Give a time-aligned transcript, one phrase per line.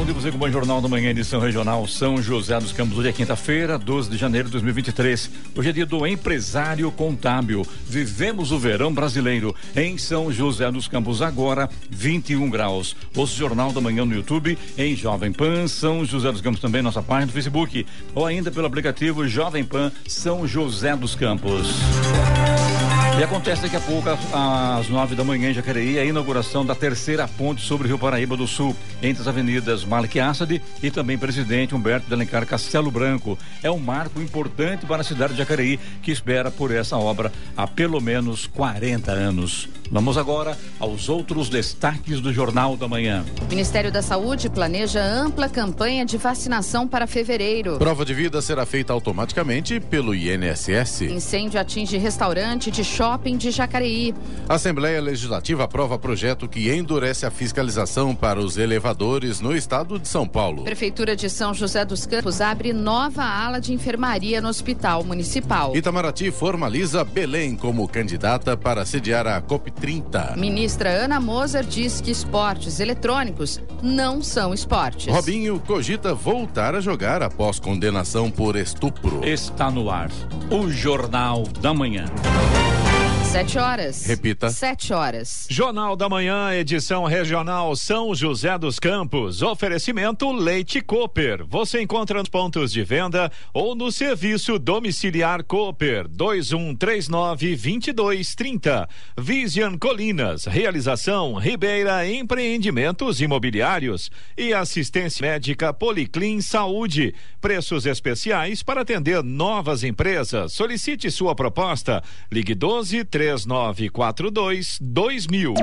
[0.00, 2.96] bom dia você com o Bom Jornal da Manhã, edição regional São José dos Campos.
[2.96, 5.30] Hoje é quinta-feira, 12 de janeiro de 2023.
[5.54, 7.66] Hoje é dia do empresário contábil.
[7.86, 12.96] Vivemos o verão brasileiro em São José dos Campos, agora 21 graus.
[13.14, 17.02] O Jornal da Manhã no YouTube, em Jovem Pan São José dos Campos, também nossa
[17.02, 21.68] página no Facebook, ou ainda pelo aplicativo Jovem Pan São José dos Campos.
[23.18, 27.28] E acontece daqui a pouco, às nove da manhã, em Jacareí, a inauguração da terceira
[27.28, 31.74] ponte sobre o Rio Paraíba do Sul, entre as avenidas Malik Assad e também Presidente
[31.74, 33.38] Humberto de Alencar Castelo Branco.
[33.62, 37.66] É um marco importante para a cidade de Jacareí, que espera por essa obra há
[37.66, 39.68] pelo menos 40 anos.
[39.90, 43.24] Vamos agora aos outros destaques do Jornal da Manhã.
[43.48, 47.76] Ministério da Saúde planeja ampla campanha de vacinação para fevereiro.
[47.76, 51.02] Prova de vida será feita automaticamente pelo INSS.
[51.02, 54.14] Incêndio atinge restaurante de shopping de Jacareí.
[54.46, 60.28] Assembleia Legislativa aprova projeto que endurece a fiscalização para os elevadores no estado de São
[60.28, 60.64] Paulo.
[60.64, 65.74] Prefeitura de São José dos Campos abre nova ala de enfermaria no Hospital Municipal.
[65.74, 70.36] Itamaraty formaliza Belém como candidata para sediar a COP30.
[70.36, 75.10] Ministra Ana Moser diz que esportes eletrônicos não são esportes.
[75.10, 79.24] Robinho cogita voltar a jogar após condenação por estupro.
[79.24, 80.10] Está no ar
[80.50, 82.04] o Jornal da Manhã.
[83.30, 84.06] Sete horas.
[84.06, 84.50] Repita.
[84.50, 85.46] Sete horas.
[85.48, 89.40] Jornal da Manhã, edição regional São José dos Campos.
[89.40, 91.46] Oferecimento Leite Cooper.
[91.46, 98.88] Você encontra nos pontos de venda ou no serviço domiciliar Cooper 2139 2230.
[99.16, 100.46] Vision Colinas.
[100.46, 107.14] Realização Ribeira Empreendimentos Imobiliários e assistência médica Policlin Saúde.
[107.40, 110.52] Preços especiais para atender novas empresas.
[110.52, 112.02] Solicite sua proposta.
[112.28, 115.54] Ligue 12 3942 2000.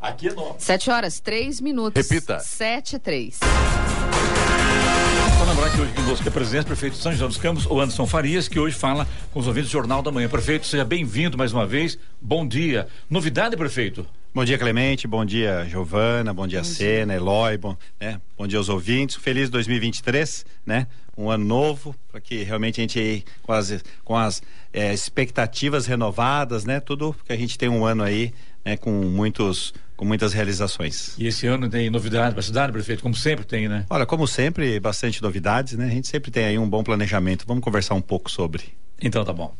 [0.00, 0.56] Aqui é novo.
[0.58, 2.08] Sete horas, três minutos.
[2.08, 2.40] Repita.
[2.40, 3.38] Sete, três.
[5.38, 8.08] Só lembrar que hoje conosco é presidente prefeito de São José dos Campos, o Anderson
[8.08, 10.28] Farias, que hoje fala com os ouvintes do Jornal da Manhã.
[10.28, 11.96] Prefeito, seja bem-vindo mais uma vez.
[12.20, 12.88] Bom dia.
[13.08, 14.04] Novidade, prefeito?
[14.34, 15.06] Bom dia, Clemente.
[15.06, 16.34] Bom dia, Giovana.
[16.34, 17.56] Bom dia, Sena, Eloy.
[17.56, 18.20] Bom, né?
[18.36, 19.14] bom dia aos ouvintes.
[19.14, 20.88] Feliz 2023, né?
[21.16, 26.64] Um ano novo, para que realmente a gente, com as, com as é, expectativas renovadas,
[26.64, 26.80] né?
[26.80, 28.34] Tudo que a gente tem um ano aí,
[28.64, 28.76] né?
[28.76, 31.14] Com muitos com muitas realizações.
[31.18, 33.02] E esse ano tem novidade para a cidade, prefeito?
[33.02, 33.84] Como sempre tem, né?
[33.90, 35.86] Olha, como sempre, bastante novidades, né?
[35.86, 37.44] A gente sempre tem aí um bom planejamento.
[37.46, 38.62] Vamos conversar um pouco sobre.
[39.02, 39.52] Então tá bom.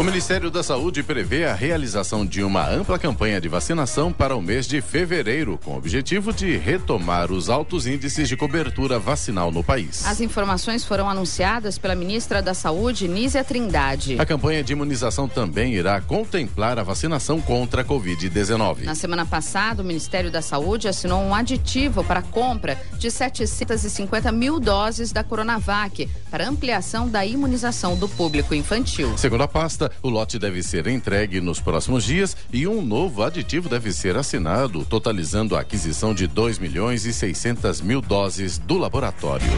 [0.00, 4.40] O Ministério da Saúde prevê a realização de uma ampla campanha de vacinação para o
[4.40, 9.62] mês de fevereiro, com o objetivo de retomar os altos índices de cobertura vacinal no
[9.62, 10.06] país.
[10.06, 14.18] As informações foram anunciadas pela ministra da Saúde, Nízia Trindade.
[14.18, 18.84] A campanha de imunização também irá contemplar a vacinação contra a Covid-19.
[18.84, 24.32] Na semana passada, o Ministério da Saúde assinou um aditivo para a compra de 750
[24.32, 29.18] mil doses da Coronavac para ampliação da imunização do público infantil.
[29.18, 33.68] Segundo a pasta, o lote deve ser entregue nos próximos dias e um novo aditivo
[33.68, 39.48] deve ser assinado, totalizando a aquisição de 2 milhões e 600 mil doses do laboratório.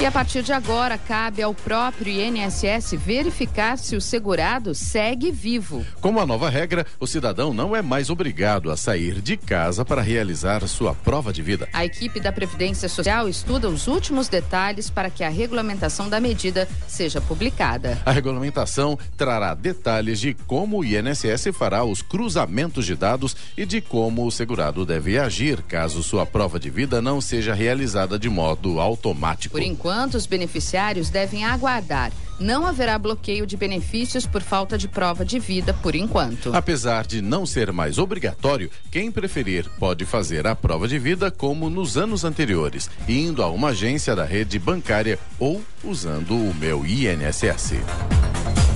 [0.00, 5.84] E a partir de agora, cabe ao próprio INSS verificar se o segurado segue vivo.
[6.00, 10.00] Com a nova regra, o cidadão não é mais obrigado a sair de casa para
[10.00, 11.68] realizar sua prova de vida.
[11.72, 16.68] A equipe da Previdência Social estuda os últimos detalhes para que a regulamentação da medida
[16.86, 18.00] seja publicada.
[18.06, 23.80] A regulamentação trará detalhes de como o INSS fará os cruzamentos de dados e de
[23.80, 28.78] como o segurado deve agir caso sua prova de vida não seja realizada de modo
[28.78, 29.54] automático.
[29.54, 32.12] Por enquanto, os beneficiários devem aguardar.
[32.38, 36.54] Não haverá bloqueio de benefícios por falta de prova de vida por enquanto.
[36.54, 41.68] Apesar de não ser mais obrigatório, quem preferir pode fazer a prova de vida como
[41.68, 47.72] nos anos anteriores, indo a uma agência da rede bancária ou usando o meu INSS.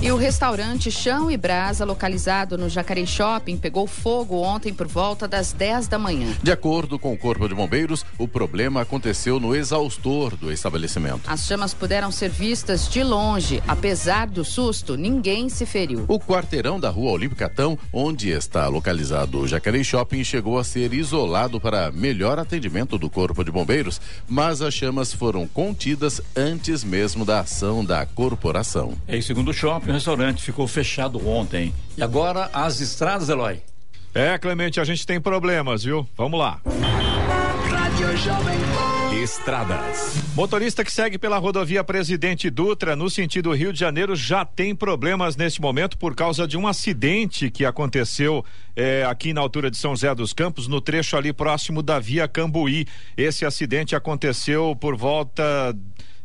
[0.03, 5.29] E o restaurante Chão e Brasa, localizado no Jacareí Shopping, pegou fogo ontem por volta
[5.29, 6.27] das 10 da manhã.
[6.43, 11.21] De acordo com o Corpo de Bombeiros, o problema aconteceu no exaustor do estabelecimento.
[11.25, 13.63] As chamas puderam ser vistas de longe.
[13.65, 16.03] Apesar do susto, ninguém se feriu.
[16.09, 21.61] O quarteirão da rua Olímpicatão, onde está localizado o Jacareí Shopping, chegou a ser isolado
[21.61, 27.39] para melhor atendimento do Corpo de Bombeiros, mas as chamas foram contidas antes mesmo da
[27.39, 28.95] ação da corporação.
[29.07, 31.73] E segundo o shopping, restaurante ficou fechado ontem.
[31.97, 33.61] E agora as estradas, Eloy?
[34.13, 36.07] É, Clemente, a gente tem problemas, viu?
[36.15, 36.61] Vamos lá.
[39.23, 40.15] Estradas.
[40.35, 45.35] Motorista que segue pela rodovia Presidente Dutra no sentido Rio de Janeiro já tem problemas
[45.35, 48.43] neste momento por causa de um acidente que aconteceu
[48.75, 52.27] eh, aqui na altura de São José dos Campos, no trecho ali próximo da via
[52.27, 52.85] Cambuí.
[53.15, 55.75] Esse acidente aconteceu por volta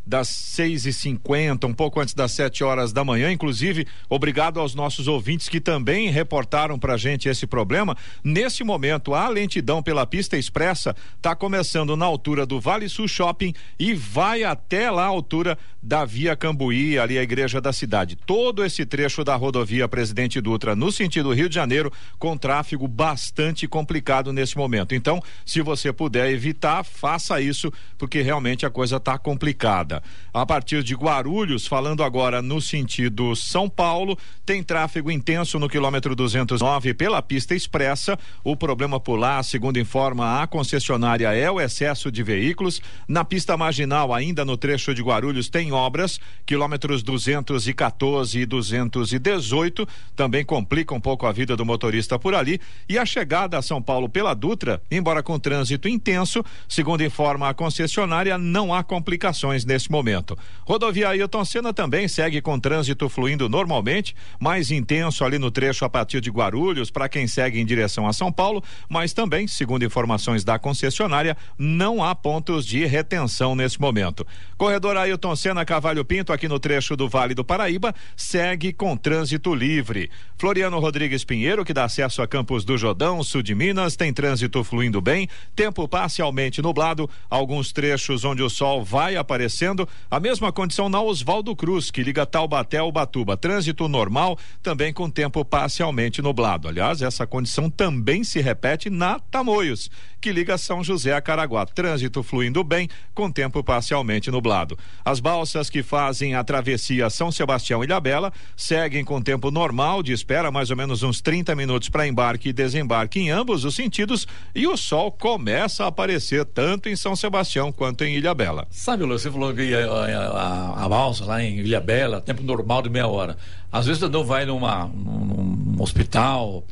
[0.08, 3.30] das seis e cinquenta, um pouco antes das sete horas da manhã.
[3.30, 7.94] Inclusive, obrigado aos nossos ouvintes que também reportaram para a gente esse problema.
[8.24, 13.52] Nesse momento, a lentidão pela pista expressa está começando na altura do Vale Sul Shopping
[13.78, 18.16] e vai até lá a altura da Via Cambuí, ali a igreja da cidade.
[18.16, 23.68] Todo esse trecho da rodovia Presidente Dutra no sentido Rio de Janeiro com tráfego bastante
[23.68, 24.94] complicado nesse momento.
[24.94, 29.97] Então, se você puder evitar, faça isso, porque realmente a coisa está complicada.
[30.32, 36.14] A partir de Guarulhos, falando agora no sentido São Paulo, tem tráfego intenso no quilômetro
[36.14, 38.18] 209 pela pista expressa.
[38.42, 42.80] O problema por lá, segundo informa a concessionária, é o excesso de veículos.
[43.06, 50.44] Na pista marginal, ainda no trecho de Guarulhos, tem obras, quilômetros 214 e 218, também
[50.44, 52.60] complica um pouco a vida do motorista por ali.
[52.88, 57.54] E a chegada a São Paulo pela Dutra, embora com trânsito intenso, segundo informa a
[57.54, 60.38] concessionária, não há complicações nesse momento.
[60.64, 65.88] Rodovia Ailton Senna também segue com trânsito fluindo normalmente, mais intenso ali no trecho a
[65.88, 70.44] partir de Guarulhos para quem segue em direção a São Paulo, mas também, segundo informações
[70.44, 74.26] da concessionária, não há pontos de retenção nesse momento.
[74.56, 79.54] Corredor Ailton Senna Cavalho Pinto aqui no trecho do Vale do Paraíba segue com trânsito
[79.54, 80.10] livre.
[80.36, 84.62] Floriano Rodrigues Pinheiro, que dá acesso a Campos do Jordão, sul de Minas, tem trânsito
[84.62, 89.77] fluindo bem, tempo parcialmente nublado, alguns trechos onde o sol vai aparecendo
[90.10, 93.36] a mesma condição na Oswaldo Cruz, que liga Taubaté ao Batuba.
[93.36, 96.68] Trânsito normal, também com tempo parcialmente nublado.
[96.68, 99.90] Aliás, essa condição também se repete na Tamoios,
[100.20, 101.66] que liga São José a Caraguá.
[101.66, 104.78] Trânsito fluindo bem, com tempo parcialmente nublado.
[105.04, 110.12] As balsas que fazem a travessia São Sebastião e Ilhabela seguem com tempo normal de
[110.12, 114.26] espera, mais ou menos uns 30 minutos para embarque e desembarque em ambos os sentidos,
[114.54, 118.66] e o sol começa a aparecer tanto em São Sebastião quanto em Ilhabela.
[118.70, 122.82] Sabe, Lu, você falou que a, a, a balsa lá em Ilha Bela, tempo normal
[122.82, 123.36] de meia hora.
[123.72, 126.64] Às vezes o vai numa, num, num hospital,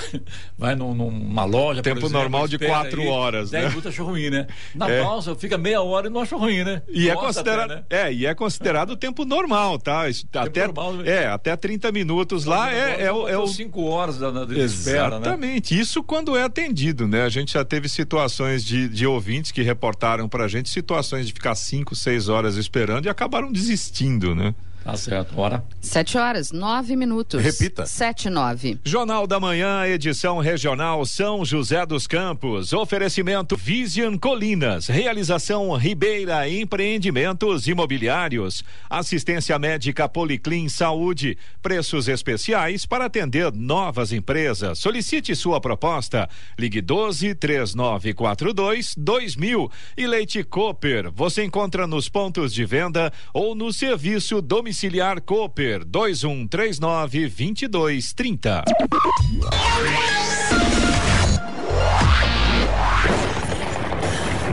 [0.56, 1.82] vai num, numa loja.
[1.82, 3.68] Tempo exemplo, normal de quatro aí, horas, né?
[3.68, 4.46] minutos acho ruim, né?
[4.74, 5.02] Na é.
[5.02, 6.82] pausa fica meia hora e não acho ruim, né?
[6.88, 8.08] E é considerado, até, né?
[8.08, 10.04] é, e é considerado tempo normal, tá?
[10.04, 11.10] Tempo até, normal, né?
[11.10, 13.46] é, até 30 minutos lá é, é, o, é o.
[13.46, 15.26] Cinco horas da, da espera, né?
[15.26, 15.78] Exatamente.
[15.78, 17.22] Isso quando é atendido, né?
[17.22, 21.54] A gente já teve situações de, de ouvintes que reportaram pra gente situações de ficar
[21.54, 24.54] cinco, seis horas esperando e acabaram desistindo, né?
[24.84, 25.62] Tá certo, hora.
[25.80, 27.40] Sete horas, nove minutos.
[27.40, 27.86] Repita.
[27.86, 28.80] Sete, nove.
[28.84, 32.72] Jornal da Manhã, edição regional São José dos Campos.
[32.72, 34.88] Oferecimento Vision Colinas.
[34.88, 38.64] Realização Ribeira Empreendimentos Imobiliários.
[38.90, 41.38] Assistência médica Policlin Saúde.
[41.62, 44.80] Preços especiais para atender novas empresas.
[44.80, 46.28] Solicite sua proposta.
[46.58, 49.70] Ligue 12 3942 2000.
[49.96, 51.12] E Leite Cooper.
[51.12, 58.64] Você encontra nos pontos de venda ou no serviço domiciliar Domiciliar Cooper 2139 2230.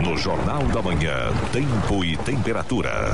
[0.04, 3.14] No Jornal da Manhã, tempo e temperatura.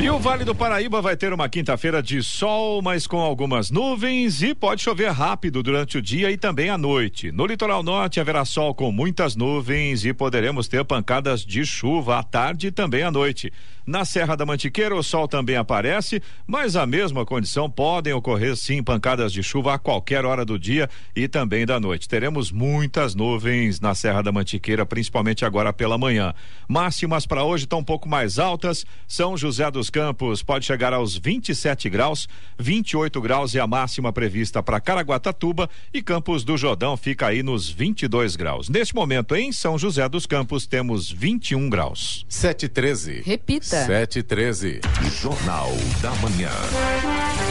[0.00, 4.40] E o Vale do Paraíba vai ter uma quinta-feira de sol, mas com algumas nuvens
[4.42, 7.30] e pode chover rápido durante o dia e também à noite.
[7.30, 12.22] No litoral norte haverá sol com muitas nuvens e poderemos ter pancadas de chuva à
[12.22, 13.52] tarde e também à noite.
[13.90, 18.84] Na Serra da Mantiqueira, o sol também aparece, mas a mesma condição podem ocorrer sim
[18.84, 22.08] pancadas de chuva a qualquer hora do dia e também da noite.
[22.08, 26.32] Teremos muitas nuvens na Serra da Mantiqueira, principalmente agora pela manhã.
[26.68, 28.86] Máximas para hoje estão um pouco mais altas.
[29.08, 32.28] São José dos Campos pode chegar aos 27 graus,
[32.60, 37.68] 28 graus é a máxima prevista para Caraguatatuba e Campos do Jordão fica aí nos
[37.68, 38.68] 22 graus.
[38.68, 42.24] Neste momento, em São José dos Campos, temos 21 graus.
[42.28, 43.22] 713.
[43.22, 43.79] Repita.
[43.86, 44.80] Sete e treze.
[45.20, 45.70] Jornal
[46.02, 46.50] da Manhã.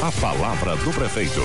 [0.03, 1.41] A palavra do prefeito.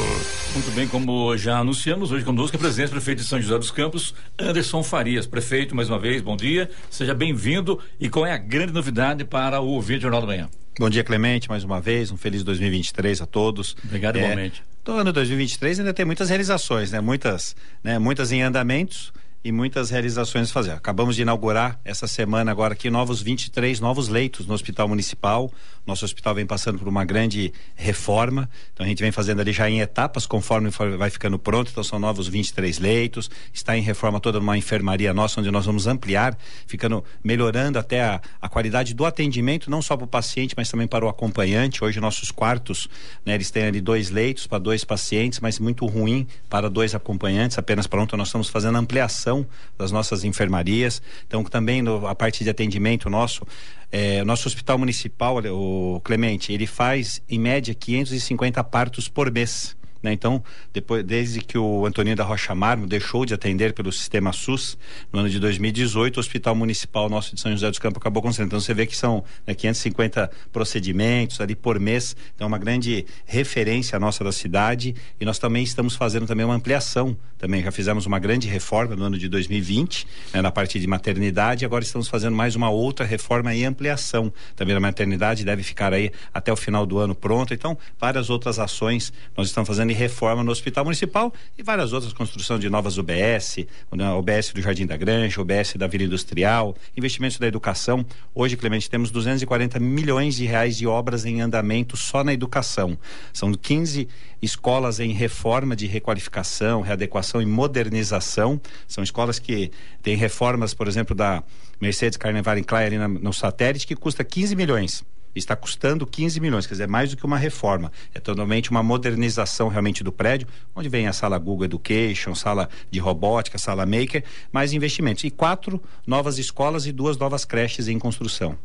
[0.53, 3.71] Muito bem, como já anunciamos, hoje conosco é o presidente prefeito de São José dos
[3.71, 5.27] Campos, Anderson Farias.
[5.27, 7.81] Prefeito, mais uma vez, bom dia, seja bem-vindo.
[7.99, 10.49] E qual é a grande novidade para o ouvinte Jornal da Manhã?
[10.79, 13.77] Bom dia, Clemente, mais uma vez, um feliz 2023 a todos.
[13.85, 14.63] Obrigado, é, igualmente.
[14.87, 17.01] No ano 2023 ainda tem muitas realizações, né?
[17.01, 17.99] Muitas, né?
[17.99, 19.13] Muitas em andamentos
[19.45, 20.71] e muitas realizações a fazer.
[20.71, 25.53] Acabamos de inaugurar essa semana agora aqui novos 23 novos leitos no Hospital Municipal.
[25.87, 29.69] Nosso hospital vem passando por uma grande reforma, então a gente vem fazendo ali já
[29.69, 31.71] em etapas conforme vai ficando pronto.
[31.71, 33.31] Então são novos 23 leitos.
[33.53, 36.35] Está em reforma toda uma enfermaria nossa onde nós vamos ampliar,
[36.67, 40.87] ficando melhorando até a, a qualidade do atendimento, não só para o paciente, mas também
[40.87, 41.85] para o acompanhante.
[41.85, 42.89] Hoje nossos quartos,
[43.27, 47.59] né, eles têm ali dois leitos para dois pacientes, mas muito ruim para dois acompanhantes,
[47.59, 48.17] apenas pronto.
[48.17, 49.34] Nós estamos fazendo ampliação
[49.79, 51.01] das nossas enfermarias.
[51.27, 53.47] Então também no, a parte de atendimento nosso
[53.91, 59.77] é, nosso hospital municipal, o Clemente, ele faz em média 550 partos por mês.
[60.05, 60.13] Né?
[60.13, 64.77] Então, depois, desde que o Antoninho da Rocha Marmo deixou de atender pelo sistema SUS,
[65.11, 68.49] no ano de 2018, o Hospital Municipal nosso de São José dos Campos acabou concentrando.
[68.49, 72.15] Então, você vê que são né, 550 procedimentos ali por mês.
[72.35, 74.95] Então, é uma grande referência nossa da cidade.
[75.19, 77.17] E nós também estamos fazendo também uma ampliação.
[77.39, 81.65] Também já fizemos uma grande reforma no ano de 2020, né, na parte de maternidade.
[81.65, 84.31] Agora estamos fazendo mais uma outra reforma e ampliação.
[84.55, 87.55] Também a maternidade deve ficar aí até o final do ano pronto.
[87.55, 92.59] Então, várias outras ações nós estamos fazendo reforma no Hospital Municipal e várias outras, construção
[92.59, 97.47] de novas UBS, né, UBS do Jardim da Granja, UBS da Vila Industrial, investimentos da
[97.47, 98.05] educação.
[98.35, 102.99] Hoje, Clemente, temos 240 milhões de reais de obras em andamento só na educação.
[103.33, 104.09] São 15
[104.43, 108.61] escolas em reforma de requalificação, readequação e modernização.
[108.87, 109.71] São escolas que
[110.03, 111.43] têm reformas, por exemplo, da
[111.81, 115.05] Mercedes Carnevale Klein ali no satélite, que custa 15 milhões
[115.39, 117.91] está custando 15 milhões, quer dizer, mais do que uma reforma.
[118.15, 122.99] É totalmente uma modernização realmente do prédio, onde vem a sala Google Education, sala de
[122.99, 125.25] robótica, sala Maker, mais investimentos.
[125.25, 128.57] E quatro novas escolas e duas novas creches em construção.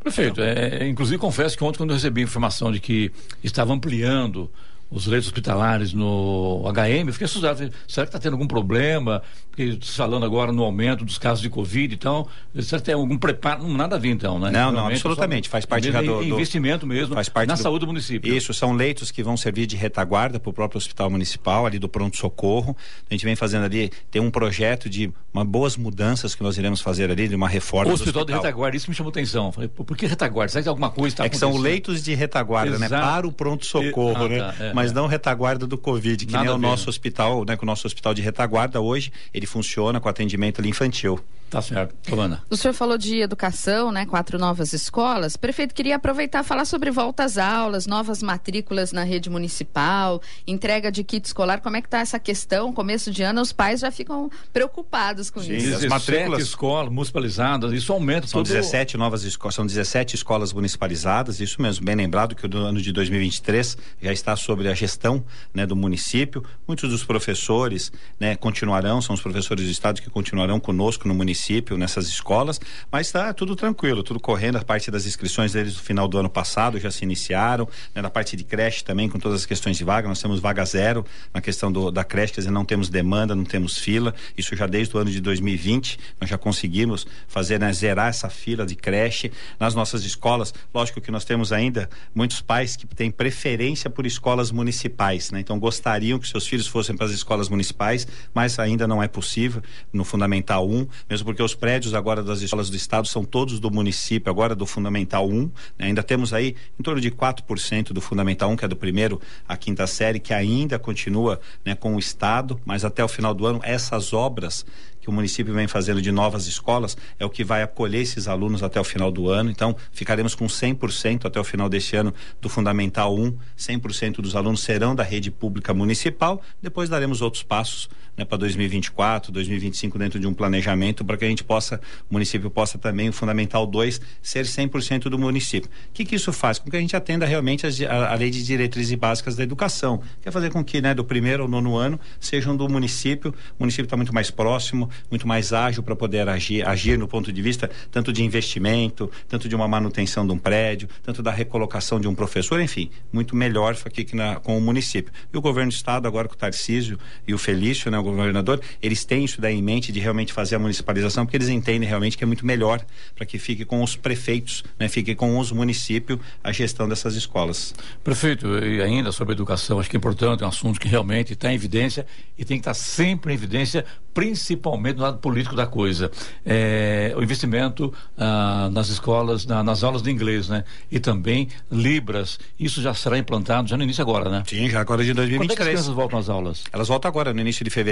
[0.00, 3.12] Prefeito, é, inclusive confesso que ontem quando eu recebi a informação de que
[3.44, 4.50] estava ampliando
[4.90, 7.70] os leitos hospitalares no HM, eu fiquei assustado.
[7.86, 9.22] Será que está tendo algum problema?
[9.50, 12.26] Porque falando agora no aumento dos casos de Covid, então,
[12.60, 13.66] será que tem algum preparo?
[13.68, 14.50] Nada a ver, então, né?
[14.50, 15.48] Não, não, absolutamente.
[15.48, 18.34] Faz parte do, do investimento mesmo faz parte na do, saúde do município.
[18.34, 21.88] Isso, são leitos que vão servir de retaguarda para o próprio hospital municipal, ali do
[21.88, 22.76] pronto-socorro.
[23.08, 26.80] A gente vem fazendo ali, tem um projeto de uma, boas mudanças que nós iremos
[26.80, 27.90] fazer ali, de uma reforma.
[27.90, 28.40] O hospital, hospital.
[28.40, 29.52] de retaguarda, isso me chamou atenção.
[29.52, 30.52] Falei, por que retaguarda?
[30.52, 32.86] Será que alguma coisa está É que são leitos de retaguarda, né?
[32.86, 33.04] Exato.
[33.04, 33.12] né?
[33.12, 34.38] Para o pronto-socorro, ah, né?
[34.38, 36.88] Tá, é, mas não retaguarda do Covid, que Nada nem é o nosso né?
[36.88, 37.54] hospital, né?
[37.54, 41.20] Que o nosso hospital de retaguarda hoje, ele funciona com atendimento ali infantil.
[41.50, 41.94] Tá certo.
[42.08, 42.44] Romana.
[42.48, 44.06] O senhor falou de educação, né?
[44.06, 45.36] Quatro novas escolas.
[45.36, 50.92] Prefeito, queria aproveitar e falar sobre volta às aulas, novas matrículas na rede municipal, entrega
[50.92, 51.60] de kit escolar.
[51.60, 52.72] Como é que está essa questão?
[52.72, 55.74] Começo de ano, os pais já ficam preocupados com Sim, isso.
[55.74, 58.52] As matrículas escolas municipalizadas, isso aumenta São todo...
[58.52, 62.92] 17 novas escolas, são 17 escolas municipalizadas, isso mesmo, bem lembrado que o ano de
[62.92, 66.44] 2023 já está sobre a gestão né, do município.
[66.66, 71.76] Muitos dos professores né, continuarão, são os professores do estado que continuarão conosco no município
[71.76, 72.60] nessas escolas,
[72.90, 74.56] mas está tudo tranquilo, tudo correndo.
[74.56, 77.68] A parte das inscrições desde o final do ano passado já se iniciaram.
[77.94, 80.64] Né, na parte de creche também, com todas as questões de vaga, nós temos vaga
[80.64, 84.14] zero na questão do, da creche, quer dizer, não temos demanda, não temos fila.
[84.36, 88.66] Isso já desde o ano de 2020, nós já conseguimos fazer, né, zerar essa fila
[88.66, 89.32] de creche.
[89.58, 94.50] Nas nossas escolas, lógico que nós temos ainda muitos pais que têm preferência por escolas
[94.50, 95.40] municipais, né?
[95.40, 99.62] Então gostariam que seus filhos fossem para as escolas municipais, mas ainda não é possível
[99.92, 103.70] no Fundamental 1, mesmo porque os prédios agora das escolas do estado são todos do
[103.70, 105.40] município, agora do Fundamental 1.
[105.40, 105.50] Né?
[105.78, 109.56] Ainda temos aí em torno de 4% do Fundamental 1, que é do primeiro à
[109.56, 113.60] quinta série, que ainda continua né, com o estado, mas até o final do ano
[113.62, 114.64] essas obras
[115.10, 118.80] o município vem fazendo de novas escolas é o que vai acolher esses alunos até
[118.80, 119.50] o final do ano.
[119.50, 123.36] Então, ficaremos com 100% até o final deste ano do Fundamental 1.
[123.58, 126.40] 100% dos alunos serão da rede pública municipal.
[126.62, 131.28] Depois daremos outros passos né, para 2024, 2025 dentro de um planejamento para que a
[131.28, 135.70] gente possa, o município possa também, o Fundamental 2, ser 100% do município.
[135.70, 136.58] O que, que isso faz?
[136.58, 140.02] Com que a gente atenda realmente as, a, a, lei de diretrizes básicas da educação.
[140.20, 143.34] Quer fazer com que né, do primeiro ao nono ano sejam do município.
[143.58, 147.32] O município está muito mais próximo, muito mais ágil para poder agir, agir no ponto
[147.32, 152.00] de vista tanto de investimento, tanto de uma manutenção de um prédio, tanto da recolocação
[152.00, 155.12] de um professor, enfim, muito melhor aqui na, com o município.
[155.32, 158.60] E o governo do estado, agora com o Tarcísio e o Felício, né, o governador,
[158.82, 162.16] eles têm isso daí em mente de realmente fazer a municipalização, porque eles entendem realmente
[162.16, 166.18] que é muito melhor para que fique com os prefeitos, né, fique com os municípios
[166.42, 167.74] a gestão dessas escolas.
[168.02, 171.52] Prefeito, e ainda sobre educação, acho que é importante, é um assunto que realmente está
[171.52, 172.06] em evidência
[172.38, 176.10] e tem que estar sempre em evidência, principalmente no lado político da coisa.
[176.44, 180.64] É, o investimento ah, nas escolas, na, nas aulas de inglês, né?
[180.90, 182.38] E também Libras.
[182.58, 184.42] Isso já será implantado já no início agora, né?
[184.46, 185.38] Sim, já agora de 2023.
[185.38, 186.64] Quando é que as crianças voltam às aulas?
[186.72, 187.89] Elas voltam agora, no início de fevereiro.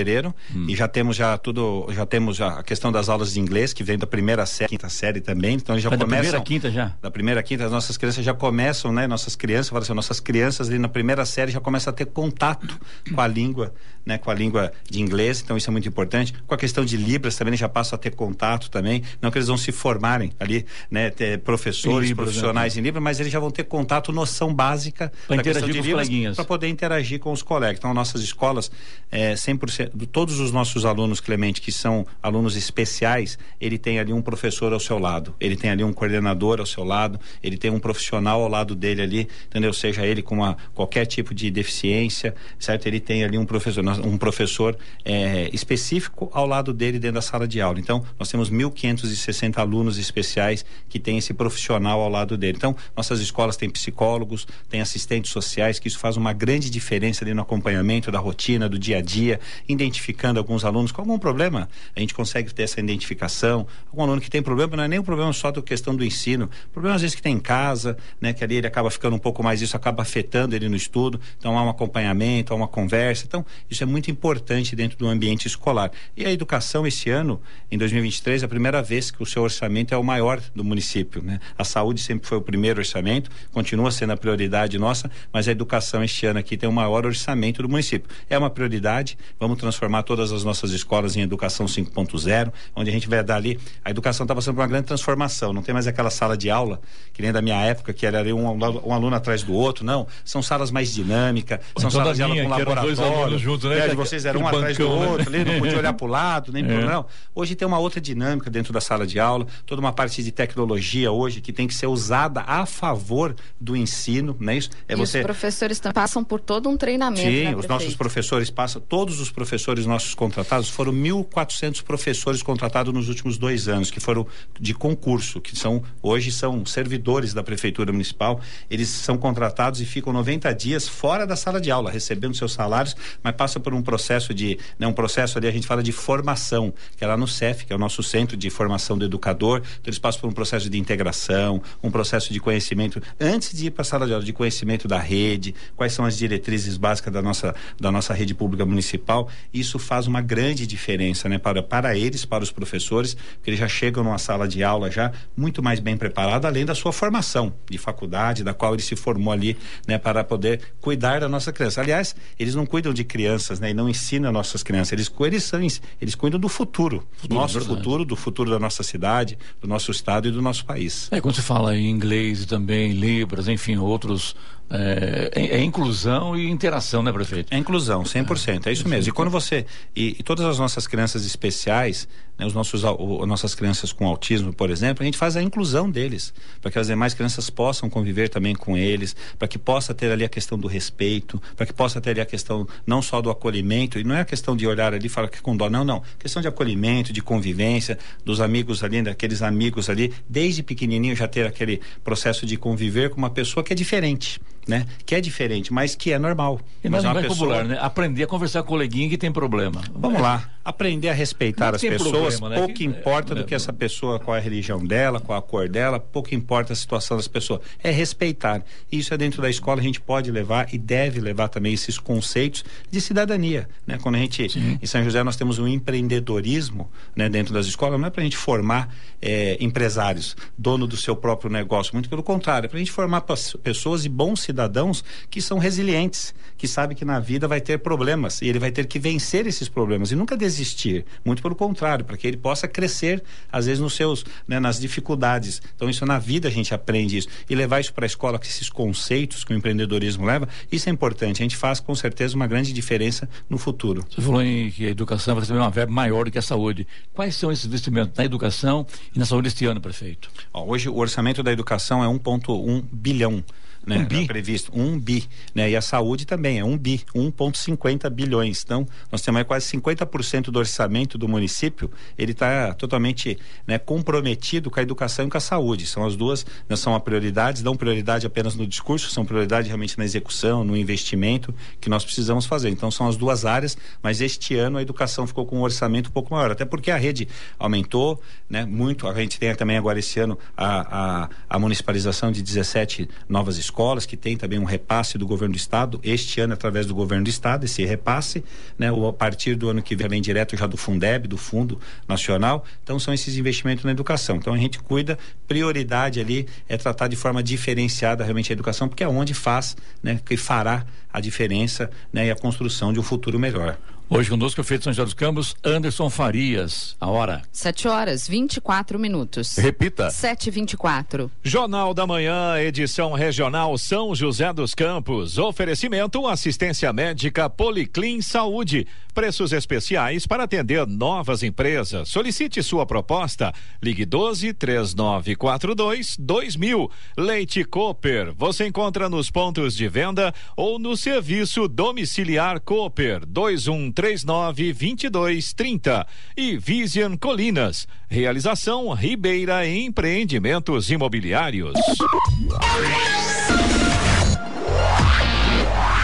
[0.55, 0.67] Hum.
[0.69, 3.83] E já temos já tudo, já temos já a questão das aulas de inglês, que
[3.83, 5.55] vem da primeira série, quinta série também.
[5.55, 6.09] Então já Mas começam.
[6.09, 6.97] Da primeira quinta já?
[7.01, 9.07] Da primeira quinta, as nossas crianças já começam, né?
[9.07, 12.79] Nossas crianças, assim, nossas crianças ali na primeira série já começam a ter contato
[13.13, 13.73] com a língua,
[14.09, 14.17] né?
[14.17, 16.33] Com a língua de inglês, então isso é muito importante.
[16.47, 19.03] Com a questão de Libras também já passam a ter contato também.
[19.21, 21.11] Não que eles vão se formarem ali, né?
[21.11, 22.81] Ter professores, Libras, profissionais né?
[22.81, 26.09] em Libras, mas eles já vão ter contato, noção básica pra da questão de Libras
[26.35, 27.77] para poder interagir com os colegas.
[27.79, 28.71] Então, nossas escolas,
[29.13, 34.23] é, 100%, todos os nossos alunos, Clemente, que são alunos especiais, ele tem ali um
[34.23, 37.79] professor ao seu lado, ele tem ali um coordenador ao seu lado, ele tem um
[37.79, 39.73] profissional ao lado dele ali, entendeu?
[39.75, 42.87] Seja ele com uma, qualquer tipo de deficiência, certo?
[42.87, 47.47] Ele tem ali um professor, um professor é, específico ao lado dele dentro da sala
[47.47, 47.79] de aula.
[47.79, 52.57] Então, nós temos 1.560 alunos especiais que têm esse profissional ao lado dele.
[52.57, 57.35] Então, nossas escolas têm psicólogos, têm assistentes sociais, que isso faz uma grande diferença ali
[57.35, 61.69] no acompanhamento da rotina, do dia a dia, identificando alguns alunos com algum problema.
[61.95, 63.67] A gente consegue ter essa identificação.
[63.91, 66.49] Algum aluno que tem problema, não é nem um problema só da questão do ensino,
[66.73, 69.43] problema às vezes que tem em casa, né, que ali ele acaba ficando um pouco
[69.43, 71.21] mais, isso acaba afetando ele no estudo.
[71.39, 73.25] Então, há um acompanhamento, há uma conversa.
[73.27, 75.91] Então, isso é muito importante dentro do ambiente escolar.
[76.17, 77.41] E a educação, esse ano,
[77.71, 81.23] em 2023, é a primeira vez que o seu orçamento é o maior do município.
[81.23, 81.41] Né?
[81.57, 86.03] A saúde sempre foi o primeiro orçamento, continua sendo a prioridade nossa, mas a educação
[86.05, 88.09] este ano aqui tem o maior orçamento do município.
[88.29, 93.09] É uma prioridade, vamos transformar todas as nossas escolas em educação 5.0, onde a gente
[93.09, 93.59] vai dar ali.
[93.85, 96.81] A educação está passando por uma grande transformação, não tem mais aquela sala de aula,
[97.13, 100.07] que nem da minha época, que era ali um, um aluno atrás do outro, não.
[100.25, 103.39] São salas mais dinâmicas, são salas de aula com laboratório.
[103.39, 103.89] Juntos, né?
[103.89, 105.07] É, vocês eram um bancão, atrás do né?
[105.07, 106.85] outro, ali, não podia olhar para o lado, nem é.
[106.85, 107.07] não.
[107.35, 111.11] Hoje tem uma outra dinâmica dentro da sala de aula, toda uma parte de tecnologia
[111.11, 114.71] hoje que tem que ser usada a favor do ensino, não é isso?
[114.89, 115.19] É e você...
[115.19, 117.23] os professores passam por todo um treinamento.
[117.23, 122.93] Sim, né, os nossos professores passam, todos os professores nossos contratados, foram 1.400 professores contratados
[122.93, 124.27] nos últimos dois anos, que foram
[124.59, 128.41] de concurso, que são hoje são servidores da prefeitura municipal.
[128.71, 132.97] Eles são contratados e ficam 90 dias fora da sala de aula, recebendo seus salários,
[133.23, 136.73] mas passa por um processo de, né, um processo ali a gente fala de formação,
[136.97, 139.59] que é lá no CEF, que é o nosso centro de formação do educador.
[139.59, 143.71] Então eles passam por um processo de integração, um processo de conhecimento antes de ir
[143.71, 147.21] para a sala de aula, de conhecimento da rede, quais são as diretrizes básicas da
[147.21, 149.29] nossa da nossa rede pública municipal.
[149.53, 153.69] Isso faz uma grande diferença, né, para para eles, para os professores, porque eles já
[153.69, 157.79] chegam numa sala de aula já muito mais bem preparados, além da sua formação de
[157.79, 159.57] faculdade, da qual ele se formou ali,
[159.87, 161.81] né, para poder cuidar da nossa criança.
[161.81, 163.05] Aliás, eles não cuidam de
[163.49, 164.93] crianças, né, e não ensinam nossas crianças.
[164.93, 165.61] Eles eles, são,
[166.01, 170.29] eles cuidam do futuro, do nosso futuro, do futuro da nossa cidade, do nosso estado
[170.29, 171.09] e do nosso país.
[171.11, 174.37] É quando se fala em inglês também libras, enfim, outros
[174.71, 177.53] é, é, é, inclusão e interação, né, prefeito?
[177.55, 179.09] É inclusão, 100%, é, é isso mesmo.
[179.09, 179.65] E quando você.
[179.97, 182.07] E, e todas as nossas crianças especiais,
[182.39, 185.91] né, os nossos, o, nossas crianças com autismo, por exemplo, a gente faz a inclusão
[185.91, 190.13] deles, para que as demais crianças possam conviver também com eles, para que possa ter
[190.13, 193.31] ali a questão do respeito, para que possa ter ali a questão não só do
[193.31, 195.85] acolhimento, e não é a questão de olhar ali e falar que com dó, não,
[195.85, 196.03] não.
[196.19, 201.47] Questão de acolhimento, de convivência, dos amigos ali, daqueles amigos ali, desde pequenininho já ter
[201.47, 204.85] aquele processo de conviver com uma pessoa que é diferente né?
[205.07, 206.61] Que é diferente, mas que é normal.
[206.85, 207.37] E mas é uma pessoa...
[207.37, 207.79] popular, né?
[207.81, 209.83] Aprender a conversar com o coleguinha que tem problema.
[209.95, 210.51] Vamos lá.
[210.63, 212.57] Aprender a respeitar as pessoas, problema, né?
[212.57, 215.39] pouco que, importa é, do é, que essa pessoa, qual é a religião dela, qual
[215.39, 217.63] a cor dela, pouco importa a situação das pessoas.
[217.83, 218.63] É respeitar.
[218.93, 222.63] Isso é dentro da escola, a gente pode levar e deve levar também esses conceitos
[222.91, 223.67] de cidadania.
[223.87, 223.99] Né?
[224.03, 224.79] Quando a gente, Sim.
[224.81, 228.25] em São José, nós temos um empreendedorismo né, dentro das escolas, não é para a
[228.25, 232.81] gente formar é, empresários, dono do seu próprio negócio, muito pelo contrário, é para a
[232.81, 233.23] gente formar
[233.63, 237.79] pessoas e bons cidadãos cidadãos que são resilientes, que sabem que na vida vai ter
[237.79, 241.05] problemas e ele vai ter que vencer esses problemas e nunca desistir.
[241.25, 245.63] Muito pelo contrário, para que ele possa crescer, às vezes, nos seus, né, nas dificuldades.
[245.77, 247.29] Então, isso na vida a gente aprende isso.
[247.49, 250.93] E levar isso para a escola, com esses conceitos que o empreendedorismo leva, isso é
[250.93, 251.41] importante.
[251.41, 254.05] A gente faz com certeza uma grande diferença no futuro.
[254.11, 256.87] Você falou em que a educação vai receber uma verba maior do que a saúde.
[257.15, 260.29] Quais são esses investimentos na educação e na saúde este ano, prefeito?
[260.53, 263.45] Ó, hoje o orçamento da educação é 1,1 bilhão
[263.89, 263.99] né?
[263.99, 264.27] Um bi.
[264.27, 265.71] previsto um bi, né?
[265.71, 268.63] E a saúde também é um bi, 1,50 bilhões.
[268.65, 274.71] Então, nós temos aí quase 50% do orçamento do município, ele está totalmente né, comprometido
[274.71, 275.87] com a educação e com a saúde.
[275.87, 279.97] São as duas, né, são a prioridades, dão prioridade apenas no discurso, são prioridade realmente
[279.97, 282.69] na execução, no investimento que nós precisamos fazer.
[282.69, 286.13] Então, são as duas áreas, mas este ano a educação ficou com um orçamento um
[286.13, 287.27] pouco maior, até porque a rede
[287.59, 288.65] aumentou, né?
[288.65, 289.09] Muito.
[289.09, 293.78] A gente tem também agora esse ano a, a, a municipalização de 17 novas escolas,
[294.05, 297.31] que tem também um repasse do governo do estado, este ano através do governo do
[297.31, 298.43] estado, esse repasse,
[298.77, 298.91] né?
[298.91, 302.65] O, a partir do ano que vem vem direto já do Fundeb, do Fundo Nacional.
[302.83, 304.37] Então são esses investimentos na educação.
[304.37, 309.05] Então a gente cuida, prioridade ali é tratar de forma diferenciada realmente a educação, porque
[309.05, 313.39] é onde faz, né, que fará a diferença, né, e a construção de um futuro
[313.39, 313.79] melhor.
[314.11, 316.97] Hoje conosco, prefeito de São José dos Campos, Anderson Farias.
[316.99, 317.43] A hora?
[317.53, 319.55] 7 horas, 24 minutos.
[319.59, 320.09] Repita.
[320.09, 325.37] 7 24 Jornal da Manhã, edição regional São José dos Campos.
[325.37, 328.87] Oferecimento assistência médica Policlin Saúde.
[329.13, 332.09] Preços especiais para atender novas empresas.
[332.09, 333.53] Solicite sua proposta.
[333.83, 336.91] Ligue 12 3942 2000.
[337.17, 338.33] Leite Cooper.
[338.39, 346.07] Você encontra nos pontos de venda ou no serviço domiciliar Cooper 21 39 22 30
[346.37, 347.89] e Vision Colinas.
[348.09, 351.75] Realização Ribeira Empreendimentos Imobiliários.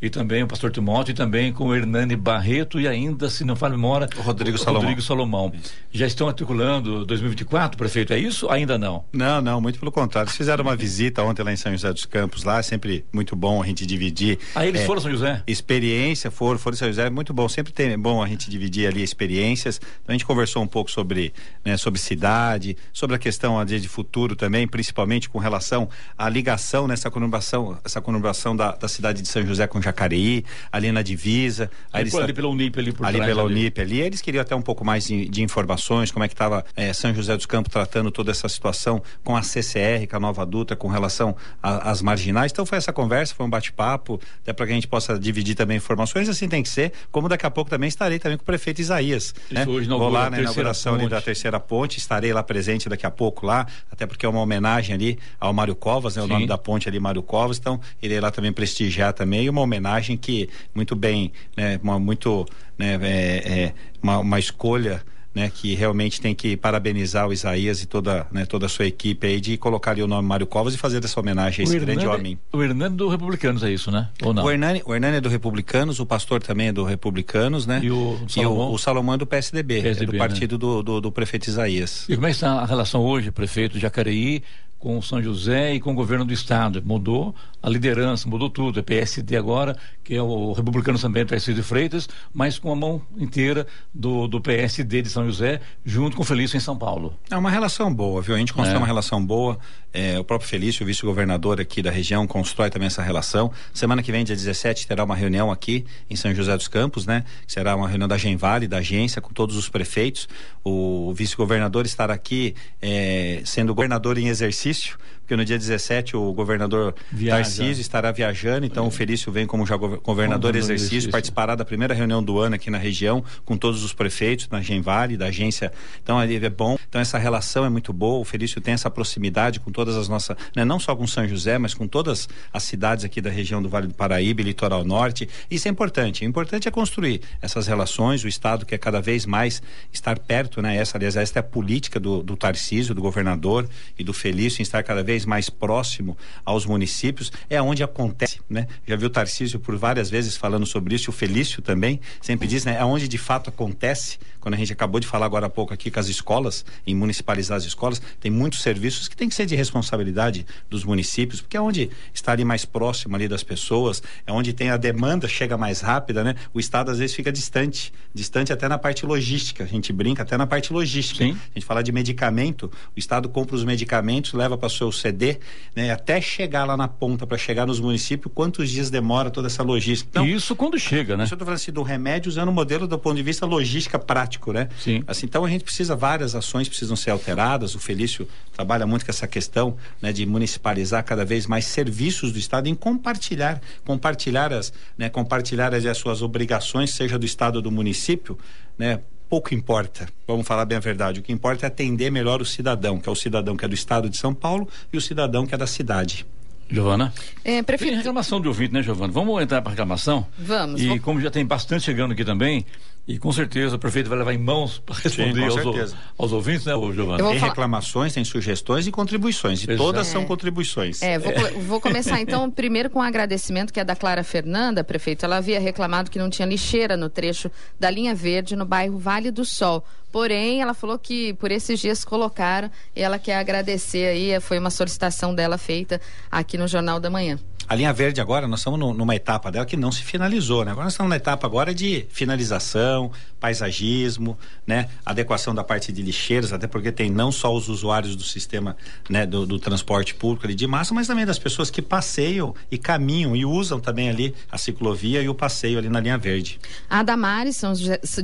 [0.00, 3.56] E também o pastor Timóteo, e também com o Hernani Barreto e ainda, se não
[3.56, 4.82] falo memória, o Rodrigo o, Salomão.
[4.82, 5.52] Rodrigo Salomão.
[5.90, 8.12] Já estão articulando 2024, prefeito?
[8.12, 8.48] É isso?
[8.50, 9.04] Ainda não?
[9.12, 10.28] Não, não, muito pelo contrário.
[10.28, 13.34] Eles fizeram uma visita ontem lá em São José dos Campos, lá, é sempre muito
[13.34, 14.38] bom a gente dividir.
[14.54, 15.42] Ah, eles é, foram São José?
[15.46, 17.48] Experiência, foram, foram São José, é muito bom.
[17.48, 19.80] Sempre tem, é bom a gente dividir ali experiências.
[20.02, 21.32] Então a gente conversou um pouco sobre,
[21.64, 26.86] né, sobre cidade, sobre a questão de, de futuro também, principalmente com relação à ligação
[26.86, 31.70] nessa conurbação, essa conurbação da, da cidade de São José com Jacareí, ali na divisa.
[31.92, 33.54] Aí eles, ali pela Unip ali por Ali trás, pela ali.
[33.54, 34.00] Unip ali.
[34.00, 37.14] Eles queriam até um pouco mais de, de informações, como é que estava é, São
[37.14, 40.88] José dos Campos tratando toda essa situação com a CCR, com a Nova Dutra, com
[40.88, 42.52] relação às marginais.
[42.52, 45.76] Então foi essa conversa, foi um bate-papo, até para que a gente possa dividir também
[45.76, 48.80] informações, assim tem que ser, como daqui a pouco também estarei também com o prefeito
[48.80, 49.34] Isaías.
[49.50, 49.66] Né?
[49.66, 53.46] Hoje Vou lá na inauguração ali da terceira ponte, estarei lá presente daqui a pouco
[53.46, 56.22] lá, até porque é uma homenagem ali ao Mário Covas, né?
[56.22, 59.60] O nome da ponte ali, Mário Covas, então irei lá também prestigiar também, e uma
[59.60, 59.77] homenagem
[60.16, 62.46] que muito bem, né, uma, muito,
[62.78, 65.02] né, é, é, uma, uma escolha
[65.38, 69.24] né, que realmente tem que parabenizar o Isaías e toda, né, toda a sua equipe
[69.26, 72.06] aí de colocar ali o nome Mário Covas e fazer essa homenagem a esse grande
[72.06, 72.38] homem.
[72.52, 74.08] O Hernani do Republicanos é isso, né?
[74.22, 74.44] Ou não?
[74.44, 77.80] O Hernani, o Hernani é do Republicanos, o pastor também é do Republicanos, né?
[77.82, 78.68] E o Salomão?
[78.68, 80.18] E o, o Salomão é do PSDB, PSDB é do né?
[80.18, 80.58] partido né?
[80.58, 82.04] do, do, do, prefeito Isaías.
[82.08, 84.42] E como é que está a relação hoje, prefeito Jacareí,
[84.78, 86.82] com São José e com o governo do estado.
[86.84, 88.78] Mudou a liderança, mudou tudo.
[88.78, 93.66] É PSD agora, que é o republicano também, PSD Freitas, mas com a mão inteira
[93.92, 97.14] do, do PSD de São José, junto com o Felício em São Paulo.
[97.30, 98.34] É uma relação boa, viu?
[98.34, 98.78] A gente constrói é.
[98.78, 99.58] uma relação boa.
[99.92, 103.50] é, o próprio Felício, vice-governador aqui da região, constrói também essa relação.
[103.72, 107.24] Semana que vem, dia 17, terá uma reunião aqui em São José dos Campos, né?
[107.46, 110.28] Será uma reunião da Genvale, da agência, com todos os prefeitos.
[110.62, 116.32] O vice-governador estará aqui é, sendo governador em exercício, exercício porque no dia 17 o
[116.32, 117.42] governador Viaja.
[117.42, 118.88] Tarcísio estará viajando, então é.
[118.88, 122.70] o Felício vem como já governador em exercício, participará da primeira reunião do ano aqui
[122.70, 125.70] na região, com todos os prefeitos, na Genvale, da agência.
[126.02, 126.78] Então é bom.
[126.88, 128.18] Então essa relação é muito boa.
[128.18, 131.58] O Felício tem essa proximidade com todas as nossas, né, não só com São José,
[131.58, 135.28] mas com todas as cidades aqui da região do Vale do Paraíba, Litoral Norte.
[135.50, 136.24] Isso é importante.
[136.24, 138.24] O importante é construir essas relações.
[138.24, 139.60] O Estado quer cada vez mais
[139.92, 140.76] estar perto, né?
[140.76, 144.62] Essa, aliás, essa é a política do, do Tarcísio, do governador e do Felício, em
[144.62, 147.32] estar cada vez mais próximo aos municípios.
[147.48, 148.66] É onde acontece, né?
[148.86, 152.64] Já viu o Tarcísio por várias vezes falando sobre isso, o Felício também sempre diz,
[152.64, 152.76] né?
[152.78, 154.18] É onde de fato acontece.
[154.40, 157.56] Quando a gente acabou de falar agora há pouco aqui com as escolas, em municipalizar
[157.58, 161.60] as escolas, tem muitos serviços que tem que ser de responsabilidade dos municípios, porque é
[161.60, 165.80] onde está ali mais próximo ali das pessoas, é onde tem a demanda, chega mais
[165.80, 166.34] rápida, né?
[166.54, 169.64] O Estado às vezes fica distante, distante até na parte logística.
[169.64, 171.24] A gente brinca até na parte logística.
[171.24, 171.32] Sim.
[171.32, 175.38] A gente fala de medicamento, o Estado compra os medicamentos, leva para o seu CD,
[175.74, 175.90] né?
[175.90, 180.10] Até chegar lá na ponta, para chegar nos municípios, quantos dias demora toda essa logística?
[180.10, 181.24] Então, isso quando chega, né?
[181.24, 183.98] Isso eu estou falando assim, do remédio usando o modelo do ponto de vista logística
[183.98, 184.68] prático, né?
[184.78, 185.02] Sim.
[185.06, 187.74] Assim, então a gente precisa, várias ações precisam ser alteradas.
[187.74, 192.38] O Felício trabalha muito com essa questão né, de municipalizar cada vez mais serviços do
[192.38, 197.62] Estado em compartilhar, compartilhar as, né, compartilhar as, as suas obrigações, seja do Estado ou
[197.62, 198.38] do município,
[198.76, 199.00] né?
[199.28, 200.08] Pouco importa.
[200.26, 201.20] Vamos falar bem a verdade.
[201.20, 203.74] O que importa é atender melhor o cidadão, que é o cidadão que é do
[203.74, 206.26] estado de São Paulo e o cidadão que é da cidade.
[206.70, 207.12] Giovana?
[207.44, 207.90] É, prefiro...
[207.90, 209.12] Tem reclamação de ouvinte, né, Giovana?
[209.12, 210.26] Vamos entrar para reclamação?
[210.38, 210.80] Vamos.
[210.80, 211.00] E vou...
[211.00, 212.64] como já tem bastante chegando aqui também,
[213.08, 216.66] e com certeza o prefeito vai levar em mãos para responder Sim, aos, aos, ouvintes,
[216.66, 217.16] né, Giovana?
[217.16, 217.48] Tem falar...
[217.48, 219.60] reclamações, tem sugestões e contribuições.
[219.62, 219.78] E Exato.
[219.78, 220.10] todas é.
[220.10, 221.00] são contribuições.
[221.00, 221.50] É, vou, é.
[221.52, 225.24] vou começar então primeiro com um agradecimento que é da Clara Fernanda, prefeito.
[225.24, 229.30] Ela havia reclamado que não tinha lixeira no trecho da linha verde no bairro Vale
[229.30, 229.82] do Sol.
[230.12, 234.70] Porém, ela falou que por esses dias colocaram e ela quer agradecer aí, foi uma
[234.70, 235.98] solicitação dela feita
[236.30, 237.38] aqui no Jornal da Manhã.
[237.68, 240.70] A linha verde agora, nós estamos no, numa etapa dela que não se finalizou, né?
[240.70, 244.88] Agora nós estamos na etapa agora de finalização, paisagismo, né?
[245.04, 248.74] Adequação da parte de lixeiras, até porque tem não só os usuários do sistema,
[249.06, 249.26] né?
[249.26, 253.36] Do, do transporte público ali de massa, mas também das pessoas que passeiam e caminham
[253.36, 256.58] e usam também ali a ciclovia e o passeio ali na linha verde.
[256.88, 257.60] A Damares,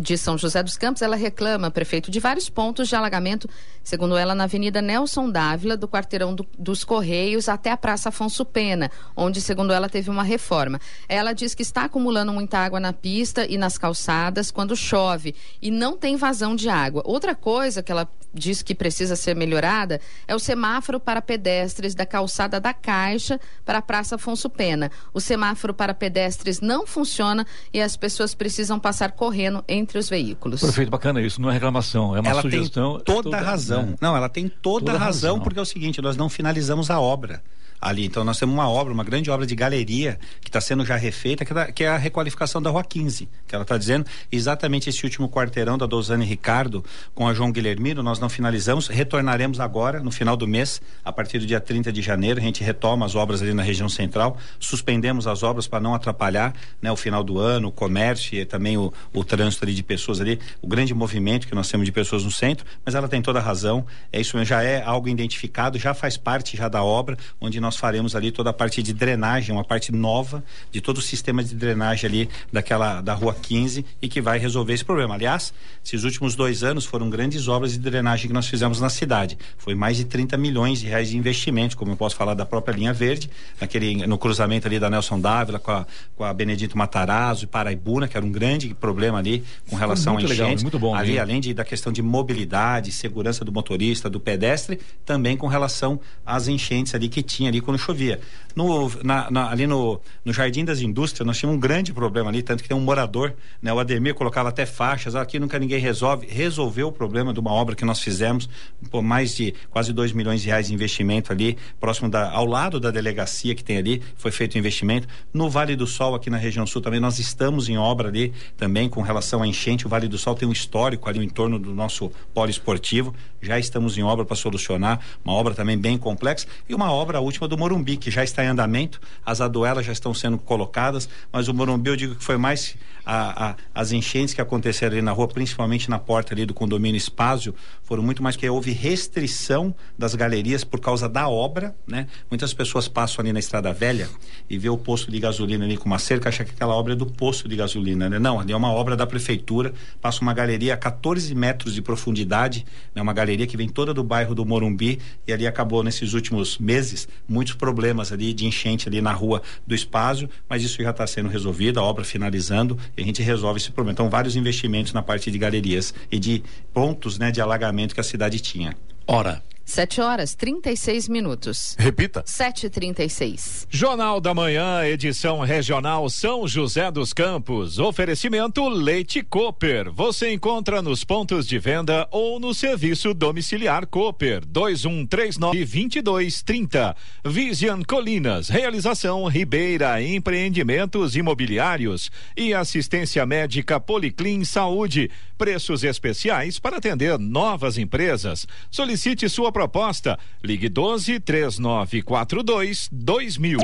[0.01, 3.47] de São José dos Campos, ela reclama, prefeito, de vários pontos de alagamento,
[3.83, 8.43] segundo ela, na Avenida Nelson Dávila, do quarteirão do, dos Correios até a Praça Afonso
[8.43, 10.81] Pena, onde onde, segundo ela, teve uma reforma.
[11.09, 15.73] Ela diz que está acumulando muita água na pista e nas calçadas quando chove e
[15.73, 17.03] não tem vazão de água.
[17.05, 22.07] Outra coisa que ela diz que precisa ser melhorada é o semáforo para pedestres da
[22.07, 24.91] calçada da Caixa para a Praça Afonso Pena.
[25.13, 30.61] O semáforo para pedestres não funciona e as pessoas precisam passar correndo entre os veículos.
[30.61, 32.97] Perfeito, bacana isso, não é reclamação, é uma ela sugestão.
[32.97, 33.87] Tem toda, toda razão.
[33.87, 33.95] Né?
[34.01, 37.01] Não, ela tem toda, toda razão, razão, porque é o seguinte, nós não finalizamos a
[37.01, 37.43] obra
[37.81, 38.05] ali.
[38.07, 41.45] Então nós temos uma obra, uma grande obra de galeria que está sendo já refeita,
[41.45, 45.05] que, é que é a requalificação da Rua 15, que ela está dizendo exatamente esse
[45.05, 46.85] último quarteirão da Dozane Ricardo
[47.15, 51.39] com a João Guilhermino, nós não finalizamos, retornaremos agora no final do mês, a partir
[51.39, 55.27] do dia 30 de janeiro, a gente retoma as obras ali na região central, suspendemos
[55.27, 58.93] as obras para não atrapalhar né, o final do ano, o comércio e também o,
[59.13, 62.31] o trânsito ali de pessoas ali, o grande movimento que nós temos de pessoas no
[62.31, 65.95] centro, mas ela tem toda a razão, é isso mesmo, já é algo identificado, já
[65.95, 69.53] faz parte já da obra, onde nós nós faremos ali toda a parte de drenagem,
[69.53, 74.09] uma parte nova de todo o sistema de drenagem ali daquela da rua 15 e
[74.09, 75.15] que vai resolver esse problema.
[75.15, 75.53] Aliás,
[75.85, 79.37] esses últimos dois anos foram grandes obras de drenagem que nós fizemos na cidade.
[79.59, 82.75] Foi mais de 30 milhões de reais de investimento, como eu posso falar da própria
[82.75, 83.29] linha verde,
[83.61, 88.07] naquele, no cruzamento ali da Nelson Dávila com a, com a Benedito Matarazzo e Paraibuna,
[88.07, 90.39] que era um grande problema ali com relação a enchentes.
[90.39, 90.95] Legal, muito bom.
[90.95, 95.99] Ali, além de, da questão de mobilidade, segurança do motorista, do pedestre, também com relação
[96.25, 98.21] às enchentes ali que tinha ali quando chovia.
[98.55, 102.43] No, na, na, ali no, no Jardim das Indústrias, nós tínhamos um grande problema ali,
[102.43, 103.73] tanto que tem um morador, né?
[103.73, 106.27] O Ademir colocava até faixas, aqui nunca ninguém resolve.
[106.27, 108.49] Resolveu o problema de uma obra que nós fizemos,
[108.91, 112.79] por mais de quase 2 milhões de reais de investimento ali, próximo da, ao lado
[112.79, 115.09] da delegacia que tem ali, foi feito o investimento.
[115.33, 118.89] No Vale do Sol, aqui na região sul também, nós estamos em obra ali também
[118.89, 119.87] com relação à enchente.
[119.87, 123.13] O Vale do Sol tem um histórico ali em torno do nosso polo esportivo.
[123.43, 127.44] Já estamos em obra para solucionar, uma obra também bem complexa e uma obra última
[127.49, 131.55] do Morumbi, que já está em andamento as aduelas já estão sendo colocadas, mas o
[131.55, 135.29] Morumbi eu digo que foi mais a, a, as enchentes que aconteceram ali na rua,
[135.29, 140.65] principalmente na porta ali do condomínio Espásio, foram muito mais que houve restrição das galerias
[140.65, 142.07] por causa da obra, né?
[142.31, 144.09] Muitas pessoas passam ali na Estrada Velha
[144.49, 146.97] e vê o posto de gasolina ali com uma cerca, acha que aquela obra é
[146.97, 148.19] do posto de gasolina, né?
[148.19, 152.65] Não, ali é uma obra da prefeitura, passa uma galeria a 14 metros de profundidade,
[152.95, 153.03] né?
[153.03, 157.07] Uma galeria que vem toda do bairro do Morumbi e ali acabou nesses últimos meses
[157.35, 161.29] muitos problemas ali de enchente ali na rua do Espásio, mas isso já está sendo
[161.29, 163.93] resolvido, a obra finalizando e a gente resolve esse problema.
[163.93, 166.43] Então, vários investimentos na parte de galerias e de
[166.73, 168.77] pontos né, de alagamento que a cidade tinha.
[169.07, 169.43] Hora.
[169.65, 171.75] 7 horas 36 minutos.
[171.79, 172.23] Repita.
[172.23, 173.67] 7h36.
[173.71, 177.79] Jornal da Manhã, edição regional São José dos Campos.
[177.79, 179.91] Oferecimento Leite Cooper.
[179.93, 186.97] Você encontra nos pontos de venda ou no serviço domiciliar Cooper 2139 2230.
[187.25, 188.49] Vision Colinas.
[188.49, 195.11] Realização Ribeira Empreendimentos Imobiliários e assistência médica Policlin Saúde.
[195.37, 198.47] Preços especiais para atender novas empresas.
[198.71, 200.19] Solicite sua proposta.
[200.43, 203.59] Ligue 12 3942 2000.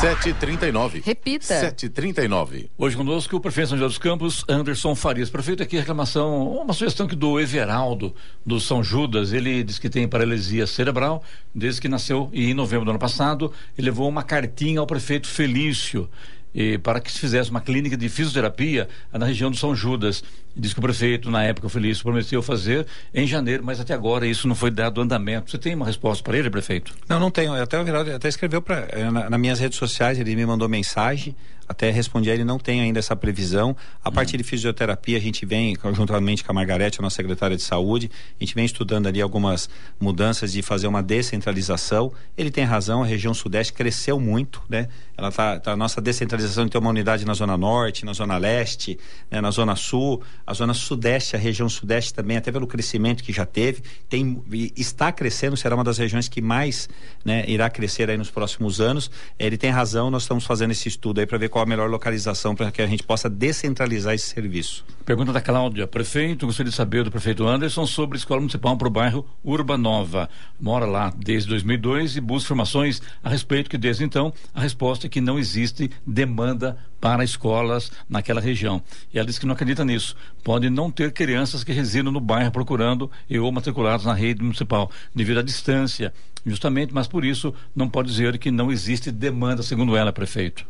[0.00, 1.02] 7h39.
[1.04, 1.44] Repita.
[1.46, 2.70] 7h39.
[2.78, 5.28] Hoje conosco o prefeito de São José dos Campos, Anderson Farias.
[5.28, 9.90] Prefeito, aqui a reclamação, uma sugestão que do Everaldo, do São Judas, ele diz que
[9.90, 11.22] tem paralisia cerebral,
[11.54, 15.28] desde que nasceu e em novembro do ano passado, ele levou uma cartinha ao prefeito
[15.28, 16.08] Felício
[16.54, 20.22] e para que se fizesse uma clínica de fisioterapia na região do São Judas.
[20.56, 24.26] Diz que o prefeito, na época, o Felício, prometeu fazer em janeiro, mas até agora
[24.26, 25.50] isso não foi dado andamento.
[25.50, 26.92] Você tem uma resposta para ele, prefeito?
[27.08, 27.54] Não, não tenho.
[27.54, 31.36] Até o Everaldo até escreveu pra, na, nas minhas redes sociais, ele me mandou mensagem,
[31.70, 33.76] até respondi a ele, não tem ainda essa previsão.
[34.04, 34.12] A hum.
[34.12, 38.10] parte de fisioterapia, a gente vem, juntamente com a Margarete, a nossa secretária de saúde,
[38.40, 42.12] a gente vem estudando ali algumas mudanças de fazer uma descentralização.
[42.36, 44.88] Ele tem razão, a região sudeste cresceu muito, né?
[45.16, 48.36] Ela tá, tá a nossa descentralização de ter uma unidade na zona norte, na zona
[48.36, 48.98] leste,
[49.30, 53.32] né, na zona sul, a zona sudeste, a região sudeste também, até pelo crescimento que
[53.32, 54.42] já teve, tem
[54.76, 56.88] está crescendo, será uma das regiões que mais
[57.24, 59.10] né, irá crescer aí nos próximos anos.
[59.38, 62.54] Ele tem razão, nós estamos fazendo esse estudo aí para ver qual a melhor localização
[62.54, 64.84] para que a gente possa descentralizar esse serviço.
[65.04, 68.90] Pergunta da Cláudia, prefeito, gostaria de saber do prefeito Anderson sobre escola municipal para o
[68.90, 70.28] bairro Urbanova.
[70.60, 75.10] Mora lá desde 2002 e busca informações a respeito que desde então a resposta é
[75.10, 78.82] que não existe demanda para escolas naquela região.
[79.12, 80.14] E ela diz que não acredita nisso.
[80.44, 84.90] Pode não ter crianças que residam no bairro procurando e ou matriculados na rede municipal,
[85.14, 86.12] devido à distância,
[86.44, 90.64] justamente, mas por isso não pode dizer que não existe demanda, segundo ela, prefeito.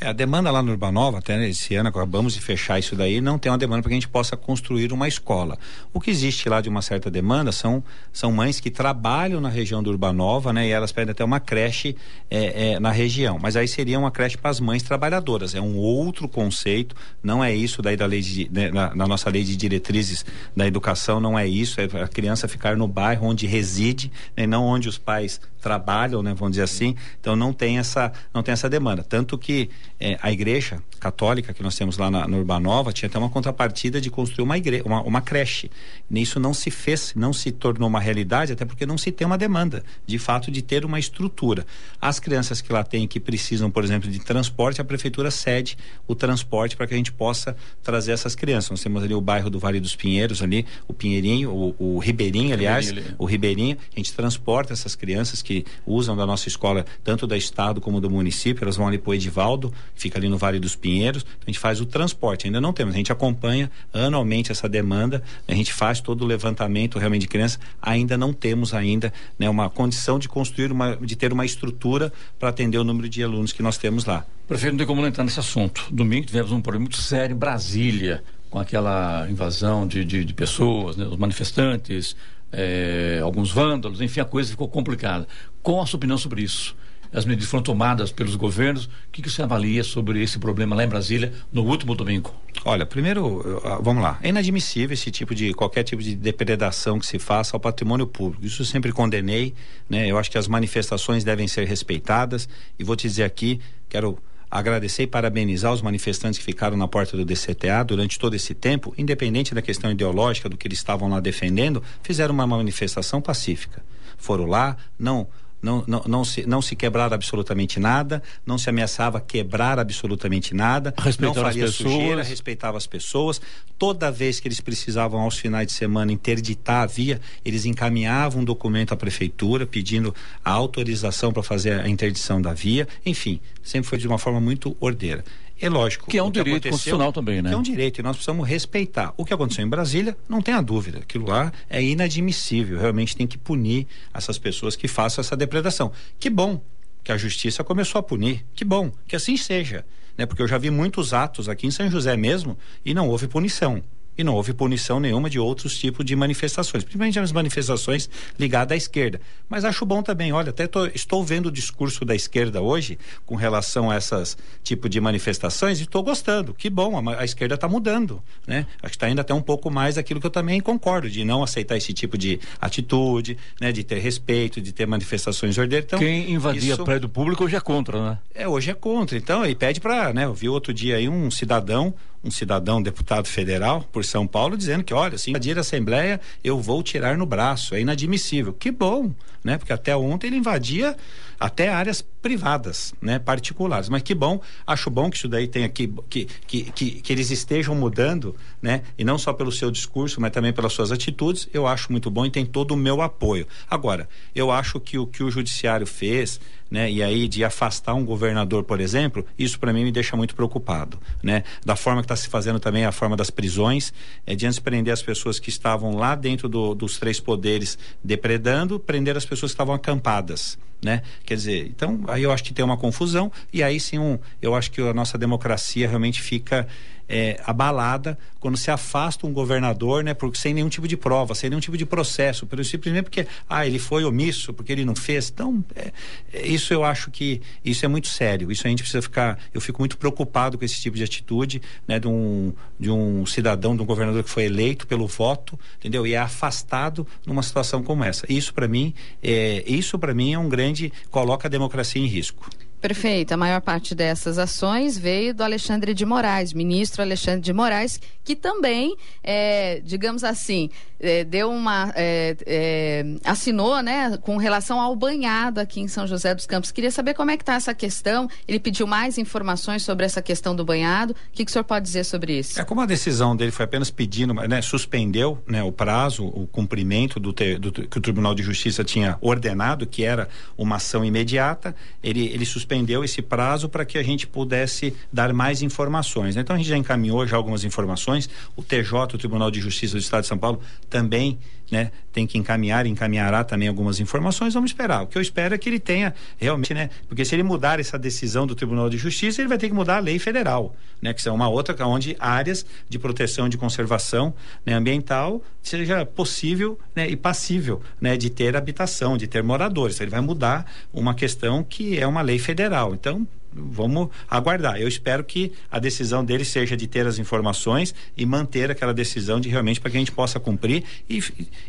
[0.00, 3.38] É, a demanda lá no Urbanova, até esse ano acabamos de fechar isso daí, não
[3.38, 5.56] tem uma demanda para que a gente possa construir uma escola.
[5.92, 9.82] O que existe lá de uma certa demanda são, são mães que trabalham na região
[9.82, 10.66] do Urbanova, né?
[10.66, 11.96] E elas pedem até uma creche
[12.28, 13.38] é, é, na região.
[13.40, 15.54] Mas aí seria uma creche para as mães trabalhadoras.
[15.54, 19.30] É um outro conceito, não é isso daí da lei de, né, na, na, nossa
[19.30, 20.24] lei de diretrizes
[20.56, 21.80] da educação, não é isso.
[21.80, 24.44] É a criança ficar no bairro onde reside, né?
[24.44, 26.34] não onde os pais trabalham, né?
[26.34, 26.94] Vamos dizer assim.
[27.20, 29.02] Então não tem essa, não tem essa demanda.
[29.02, 29.70] Tanto que
[30.04, 34.02] é, a igreja católica que nós temos lá na, no Urbanova tinha até uma contrapartida
[34.02, 35.70] de construir uma igreja, uma, uma creche.
[36.10, 39.38] Isso não se fez, não se tornou uma realidade, até porque não se tem uma
[39.38, 41.66] demanda, de fato, de ter uma estrutura.
[41.98, 46.14] As crianças que lá têm que precisam, por exemplo, de transporte, a prefeitura cede o
[46.14, 48.70] transporte para que a gente possa trazer essas crianças.
[48.70, 52.52] Nós temos ali o bairro do Vale dos Pinheiros, ali, o Pinheirinho, o, o Ribeirinho,
[52.52, 53.78] aliás, Ribeirinho, o Ribeirinho.
[53.94, 58.10] A gente transporta essas crianças que usam da nossa escola, tanto da Estado como do
[58.10, 61.24] município, elas vão ali para o Edivaldo, fica ali no Vale dos Pinheiros.
[61.46, 65.54] A gente faz o transporte, ainda não temos, a gente acompanha anualmente essa demanda, a
[65.54, 70.18] gente faz todo o levantamento realmente de crianças, ainda não temos ainda né, uma condição
[70.18, 73.78] de construir uma, de ter uma estrutura para atender o número de alunos que nós
[73.78, 74.26] temos lá.
[74.46, 75.86] Prefeito, não tem como não entrar nesse assunto.
[75.90, 80.96] Domingo tivemos um problema muito sério em Brasília, com aquela invasão de, de, de pessoas,
[80.96, 82.14] né, os manifestantes,
[82.52, 85.26] é, alguns vândalos, enfim, a coisa ficou complicada.
[85.62, 86.76] Qual a sua opinião sobre isso?
[87.14, 88.86] As medidas foram tomadas pelos governos.
[88.86, 92.34] O que, que você avalia sobre esse problema lá em Brasília no último domingo?
[92.64, 94.18] Olha, primeiro, vamos lá.
[94.20, 98.44] É inadmissível esse tipo de qualquer tipo de depredação que se faça ao patrimônio público.
[98.44, 99.54] Isso eu sempre condenei,
[99.88, 100.10] né?
[100.10, 102.48] Eu acho que as manifestações devem ser respeitadas
[102.78, 104.18] e vou te dizer aqui, quero
[104.50, 108.94] agradecer e parabenizar os manifestantes que ficaram na porta do DCTA durante todo esse tempo,
[108.98, 113.82] independente da questão ideológica do que eles estavam lá defendendo, fizeram uma manifestação pacífica.
[114.16, 115.26] Foram lá, não
[115.64, 120.92] não, não, não, se, não se quebrar absolutamente nada, não se ameaçava quebrar absolutamente nada,
[120.98, 123.40] Respeitar não faria sujeira, respeitava as pessoas.
[123.78, 128.44] Toda vez que eles precisavam, aos finais de semana, interditar a via, eles encaminhavam um
[128.44, 132.86] documento à prefeitura pedindo a autorização para fazer a interdição da via.
[133.04, 135.24] Enfim, sempre foi de uma forma muito ordeira.
[135.64, 136.10] É lógico.
[136.10, 137.48] Que é um direito constitucional também, né?
[137.48, 139.14] Que é um direito e nós precisamos respeitar.
[139.16, 142.78] O que aconteceu em Brasília, não tenha dúvida, aquilo lá é inadmissível.
[142.78, 145.90] Realmente tem que punir essas pessoas que façam essa depredação.
[146.20, 146.62] Que bom
[147.02, 148.44] que a justiça começou a punir.
[148.54, 149.86] Que bom que assim seja,
[150.18, 150.26] né?
[150.26, 153.82] Porque eu já vi muitos atos aqui em São José mesmo e não houve punição.
[154.16, 158.76] E não houve punição nenhuma de outros tipos de manifestações, principalmente as manifestações ligadas à
[158.76, 159.20] esquerda.
[159.48, 163.34] Mas acho bom também, olha, até tô- estou vendo o discurso da esquerda hoje com
[163.34, 166.54] relação a essas tipo de manifestações e estou gostando.
[166.54, 168.66] Que bom, a, a esquerda está mudando, né?
[168.82, 171.42] Acho que está indo até um pouco mais daquilo que eu também concordo, de não
[171.42, 173.72] aceitar esse tipo de atitude, né?
[173.72, 175.86] De ter respeito, de ter manifestações ordeiras.
[175.86, 178.18] Então, Quem invadia isso- prédio público hoje é contra, né?
[178.34, 179.16] é, hoje é contra.
[179.16, 180.24] Então, ele pede para, né?
[180.24, 181.94] Eu vi outro dia aí um cidadão,
[182.24, 186.58] um cidadão deputado federal por São Paulo dizendo que, olha, se invadir a Assembleia, eu
[186.58, 187.74] vou tirar no braço.
[187.74, 188.52] É inadmissível.
[188.52, 189.12] Que bom,
[189.42, 189.58] né?
[189.58, 190.96] Porque até ontem ele invadia
[191.38, 193.18] até áreas privadas, né?
[193.18, 193.88] Particulares.
[193.88, 196.62] Mas que bom, acho bom que isso daí tenha que que, que,
[197.02, 198.82] que, eles estejam mudando, né?
[198.96, 201.48] E não só pelo seu discurso, mas também pelas suas atitudes.
[201.52, 203.46] Eu acho muito bom e tem todo o meu apoio.
[203.68, 206.90] Agora, eu acho que o que o judiciário fez, né?
[206.90, 210.98] E aí de afastar um governador, por exemplo, isso para mim me deixa muito preocupado,
[211.22, 211.44] né?
[211.64, 213.92] Da forma que está se fazendo também a forma das prisões,
[214.26, 218.80] é de antes prender as pessoas que estavam lá dentro do- dos três poderes depredando,
[218.80, 220.58] prender as pessoas que estavam acampadas.
[220.84, 221.00] Né?
[221.24, 224.54] Quer dizer, então aí eu acho que tem uma confusão e aí sim um, eu
[224.54, 226.68] acho que a nossa democracia realmente fica
[227.08, 231.48] é, abalada quando se afasta um governador, né, por, sem nenhum tipo de prova, sem
[231.48, 235.30] nenhum tipo de processo, pelo simplesmente porque ah ele foi omisso, porque ele não fez.
[235.30, 235.92] Então é,
[236.32, 238.52] é, isso eu acho que isso é muito sério.
[238.52, 239.38] Isso a gente precisa ficar.
[239.52, 243.74] Eu fico muito preocupado com esse tipo de atitude, né, de um de um cidadão,
[243.74, 246.06] de um governador que foi eleito pelo voto, entendeu?
[246.06, 248.30] E é afastado numa situação como essa.
[248.30, 248.92] Isso para mim
[249.22, 252.50] é isso para mim é um grande coloca a democracia em risco.
[252.88, 253.32] Perfeito.
[253.32, 258.36] A maior parte dessas ações veio do Alexandre de Moraes, ministro Alexandre de Moraes, que
[258.36, 260.68] também, é, digamos assim,
[261.00, 261.90] é, deu uma.
[261.96, 266.70] é, é, assinou, né, com relação ao banhado aqui em São José dos Campos.
[266.70, 268.28] Queria saber como é que está essa questão.
[268.46, 271.14] Ele pediu mais informações sobre essa questão do banhado.
[271.14, 272.60] O que, que o senhor pode dizer sobre isso?
[272.60, 277.18] É como a decisão dele foi apenas pedindo, né, suspendeu né, o prazo, o cumprimento
[277.18, 281.74] do, te- do- que o Tribunal de Justiça tinha ordenado, que era uma ação imediata,
[282.02, 282.73] ele, ele suspendeu
[283.04, 286.34] esse prazo para que a gente pudesse dar mais informações.
[286.34, 286.42] né?
[286.42, 288.28] Então a gente já encaminhou já algumas informações.
[288.56, 291.38] O TJ, o Tribunal de Justiça do Estado de São Paulo, também
[291.74, 294.54] né, tem que encaminhar, encaminhará também algumas informações.
[294.54, 295.02] Vamos esperar.
[295.02, 296.88] O que eu espero é que ele tenha realmente, né?
[297.08, 299.96] Porque se ele mudar essa decisão do Tribunal de Justiça, ele vai ter que mudar
[299.96, 301.12] a lei federal, né?
[301.12, 304.32] Que são uma outra onde áreas de proteção de conservação
[304.64, 310.00] né, ambiental seja possível né, e passível né, de ter habitação, de ter moradores.
[310.00, 312.94] Ele vai mudar uma questão que é uma lei federal.
[312.94, 314.80] Então, vamos aguardar.
[314.80, 319.40] Eu espero que a decisão dele seja de ter as informações e manter aquela decisão
[319.40, 321.22] de realmente para que a gente possa cumprir e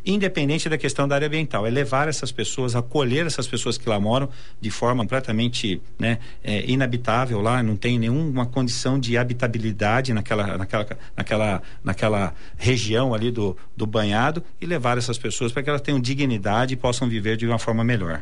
[0.06, 4.00] independente da questão da área ambiental, é levar essas pessoas, acolher essas pessoas que lá
[4.00, 4.30] moram
[4.60, 10.88] de forma completamente né, é, inabitável lá, não tem nenhuma condição de habitabilidade naquela, naquela,
[11.16, 16.00] naquela, naquela região ali do, do banhado e levar essas pessoas para que elas tenham
[16.00, 18.22] dignidade e possam viver de uma forma melhor.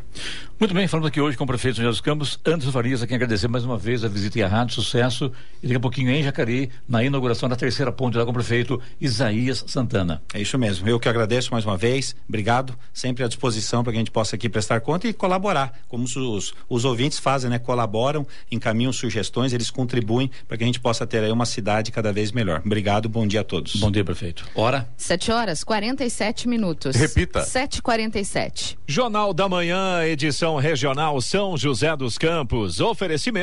[0.60, 3.16] Muito bem, falando aqui hoje com o prefeito José dos Campos, Anderson Farias, a quem
[3.16, 5.32] agradecer mais uma vez a visita a rádio, sucesso.
[5.62, 8.82] E daqui a pouquinho em Jacareí, na inauguração da terceira ponte lá com o prefeito
[9.00, 10.24] Isaías Santana.
[10.34, 10.90] É isso mesmo.
[10.90, 12.16] Eu que agradeço mais uma vez.
[12.28, 12.74] Obrigado.
[12.92, 15.72] Sempre à disposição para que a gente possa aqui prestar conta e colaborar.
[15.88, 17.60] Como os, os ouvintes fazem, né?
[17.60, 22.12] Colaboram, encaminham sugestões, eles contribuem para que a gente possa ter aí uma cidade cada
[22.12, 22.64] vez melhor.
[22.66, 23.76] Obrigado, bom dia a todos.
[23.76, 24.46] Bom dia, prefeito.
[24.56, 24.90] Hora?
[24.98, 26.96] 7 horas 47 minutos.
[26.96, 27.42] Repita.
[27.42, 28.78] 7h47.
[28.88, 32.80] Jornal da Manhã, edição regional São José dos Campos.
[32.80, 33.43] Oferecimento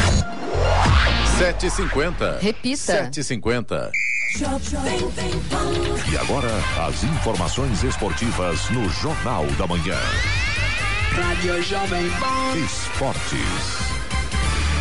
[1.41, 2.37] 7h50.
[2.39, 3.09] Repita.
[3.09, 3.91] 7h50.
[6.11, 6.47] E agora,
[6.87, 9.97] as informações esportivas no Jornal da Manhã.
[11.09, 12.57] Rádio Jovem Pan.
[12.63, 13.41] Esportes.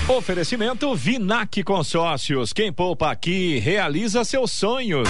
[0.06, 2.52] Oferecimento Vinac Consórcios.
[2.52, 5.08] Quem poupa aqui realiza seus sonhos.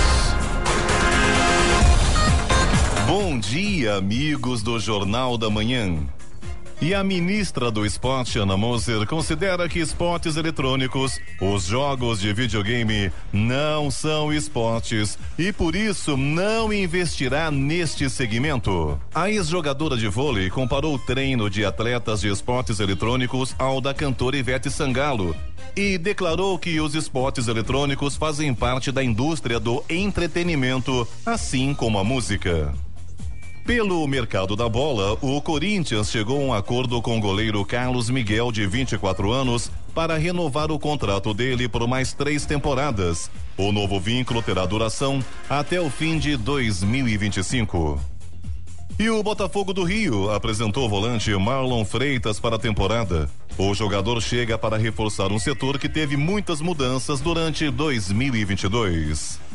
[3.08, 5.98] Bom dia, amigos do Jornal da Manhã.
[6.82, 13.12] E a ministra do Esporte, Ana Moser, considera que esportes eletrônicos, os jogos de videogame,
[13.30, 18.98] não são esportes e por isso não investirá neste segmento.
[19.14, 24.38] A ex-jogadora de vôlei comparou o treino de atletas de esportes eletrônicos ao da cantora
[24.38, 25.36] Ivete Sangalo
[25.76, 32.04] e declarou que os esportes eletrônicos fazem parte da indústria do entretenimento, assim como a
[32.04, 32.72] música.
[33.64, 38.50] Pelo mercado da bola, o Corinthians chegou a um acordo com o goleiro Carlos Miguel,
[38.50, 43.30] de 24 anos, para renovar o contrato dele por mais três temporadas.
[43.56, 48.00] O novo vínculo terá duração até o fim de 2025.
[48.98, 53.30] E o Botafogo do Rio apresentou o volante Marlon Freitas para a temporada.
[53.56, 59.49] O jogador chega para reforçar um setor que teve muitas mudanças durante 2022.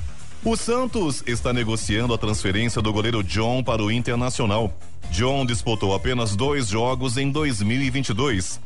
[0.45, 4.71] O Santos está negociando a transferência do goleiro John para o Internacional.
[5.09, 8.61] John disputou apenas dois jogos em 2022.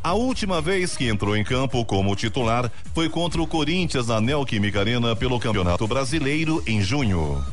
[0.00, 4.78] A última vez que entrou em campo como titular foi contra o Corinthians na Neoquímica
[4.78, 7.44] Arena pelo Campeonato Brasileiro em junho.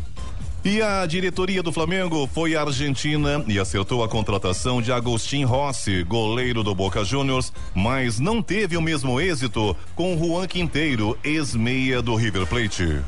[0.63, 6.03] E a diretoria do Flamengo foi à Argentina e acertou a contratação de Agostinho Rossi,
[6.03, 12.13] goleiro do Boca Juniors, mas não teve o mesmo êxito com Juan Quinteiro, ex-meia do
[12.13, 13.01] River Plate.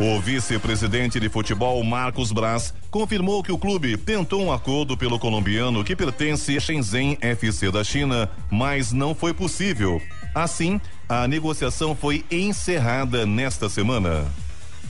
[0.00, 5.82] O vice-presidente de futebol, Marcos Braz, confirmou que o clube tentou um acordo pelo colombiano
[5.82, 10.00] que pertence a Shenzhen FC da China, mas não foi possível.
[10.32, 14.24] Assim, a negociação foi encerrada nesta semana.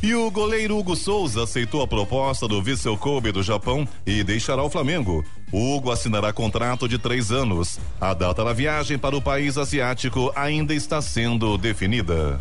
[0.02, 4.62] E o goleiro Hugo Souza aceitou a proposta do Vissel Kobe do Japão e deixará
[4.62, 5.24] o Flamengo.
[5.50, 7.80] O Hugo assinará contrato de três anos.
[7.98, 12.38] A data da viagem para o país asiático ainda está sendo definida.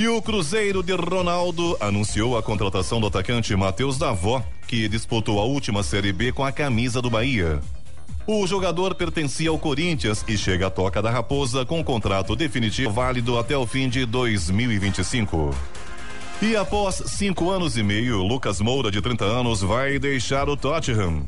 [0.00, 5.44] E o Cruzeiro de Ronaldo anunciou a contratação do atacante Matheus Davó, que disputou a
[5.44, 7.60] última Série B com a camisa do Bahia.
[8.26, 13.38] O jogador pertencia ao Corinthians e chega à Toca da Raposa com contrato definitivo válido
[13.38, 15.54] até o fim de 2025.
[16.40, 21.26] E após cinco anos e meio, Lucas Moura, de 30 anos, vai deixar o Tottenham.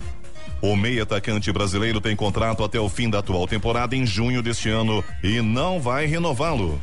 [0.63, 4.71] O meio atacante brasileiro tem contrato até o fim da atual temporada em junho deste
[4.71, 6.81] ano e não vai renová-lo.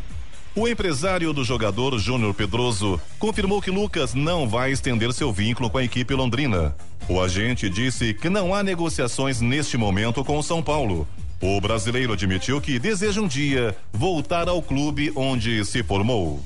[0.55, 5.77] O empresário do jogador Júnior Pedroso confirmou que Lucas não vai estender seu vínculo com
[5.77, 6.75] a equipe londrina.
[7.07, 11.07] O agente disse que não há negociações neste momento com o São Paulo.
[11.39, 16.43] O brasileiro admitiu que deseja um dia voltar ao clube onde se formou.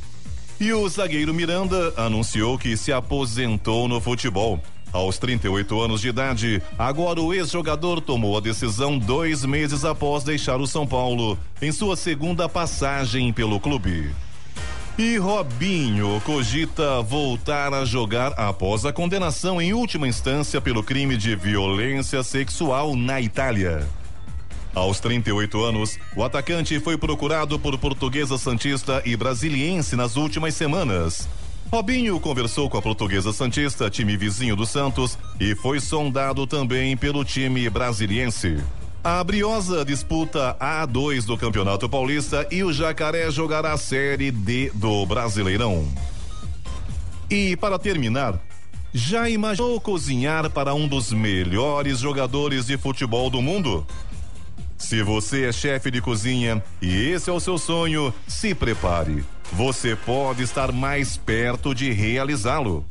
[0.59, 4.61] E o zagueiro Miranda anunciou que se aposentou no futebol.
[4.93, 10.61] Aos 38 anos de idade, agora o ex-jogador tomou a decisão dois meses após deixar
[10.61, 14.11] o São Paulo, em sua segunda passagem pelo clube.
[14.95, 21.35] E Robinho cogita voltar a jogar após a condenação em última instância pelo crime de
[21.35, 23.87] violência sexual na Itália.
[24.75, 31.27] Aos 38 anos, o atacante foi procurado por Portuguesa Santista e Brasiliense nas últimas semanas.
[31.73, 37.25] Robinho conversou com a Portuguesa Santista, time vizinho do Santos, e foi sondado também pelo
[37.25, 38.63] time brasiliense.
[39.03, 44.69] A Briosa disputa a A2 do Campeonato Paulista e o Jacaré jogará a Série D
[44.75, 45.91] do Brasileirão.
[47.27, 48.39] E para terminar,
[48.93, 53.83] já imaginou cozinhar para um dos melhores jogadores de futebol do mundo?
[54.77, 59.25] Se você é chefe de cozinha e esse é o seu sonho, se prepare.
[59.55, 62.83] Você pode estar mais perto de realizá-lo.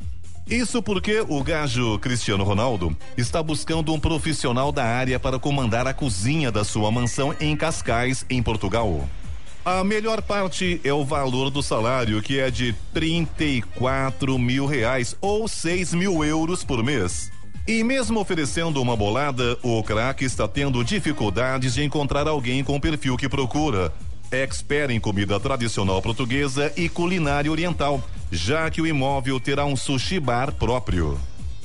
[0.47, 5.93] Isso porque o gajo Cristiano Ronaldo está buscando um profissional da área para comandar a
[5.93, 9.09] cozinha da sua mansão em Cascais, em Portugal.
[9.65, 15.49] A melhor parte é o valor do salário, que é de 34 mil reais ou
[15.49, 17.29] 6 mil euros por mês.
[17.67, 22.81] E mesmo oferecendo uma bolada, o craque está tendo dificuldades de encontrar alguém com o
[22.81, 23.91] perfil que procura.
[24.33, 30.19] Expert em comida tradicional portuguesa e culinária oriental, já que o imóvel terá um sushi
[30.19, 31.19] bar próprio.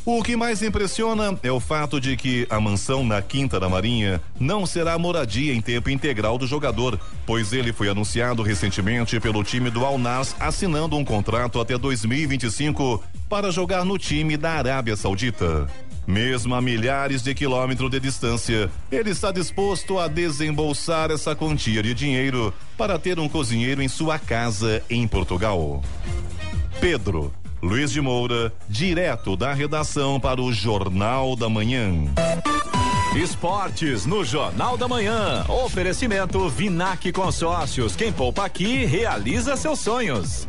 [0.04, 4.22] O que mais impressiona é o fato de que a mansão na Quinta da Marinha
[4.40, 9.68] não será moradia em tempo integral do jogador, pois ele foi anunciado recentemente pelo time
[9.68, 15.68] do Al Nas assinando um contrato até 2025 para jogar no time da Arábia Saudita.
[16.08, 21.92] Mesmo a milhares de quilômetros de distância, ele está disposto a desembolsar essa quantia de
[21.92, 25.82] dinheiro para ter um cozinheiro em sua casa em Portugal.
[26.80, 27.30] Pedro
[27.60, 31.90] Luiz de Moura, direto da redação para o Jornal da Manhã.
[33.14, 35.44] Esportes no Jornal da Manhã.
[35.46, 37.94] Oferecimento Vinac Consórcios.
[37.94, 40.48] Quem poupa aqui realiza seus sonhos.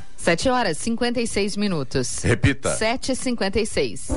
[0.21, 2.23] 7 horas 56 minutos.
[2.23, 2.77] Repita.
[2.77, 4.11] 7h56.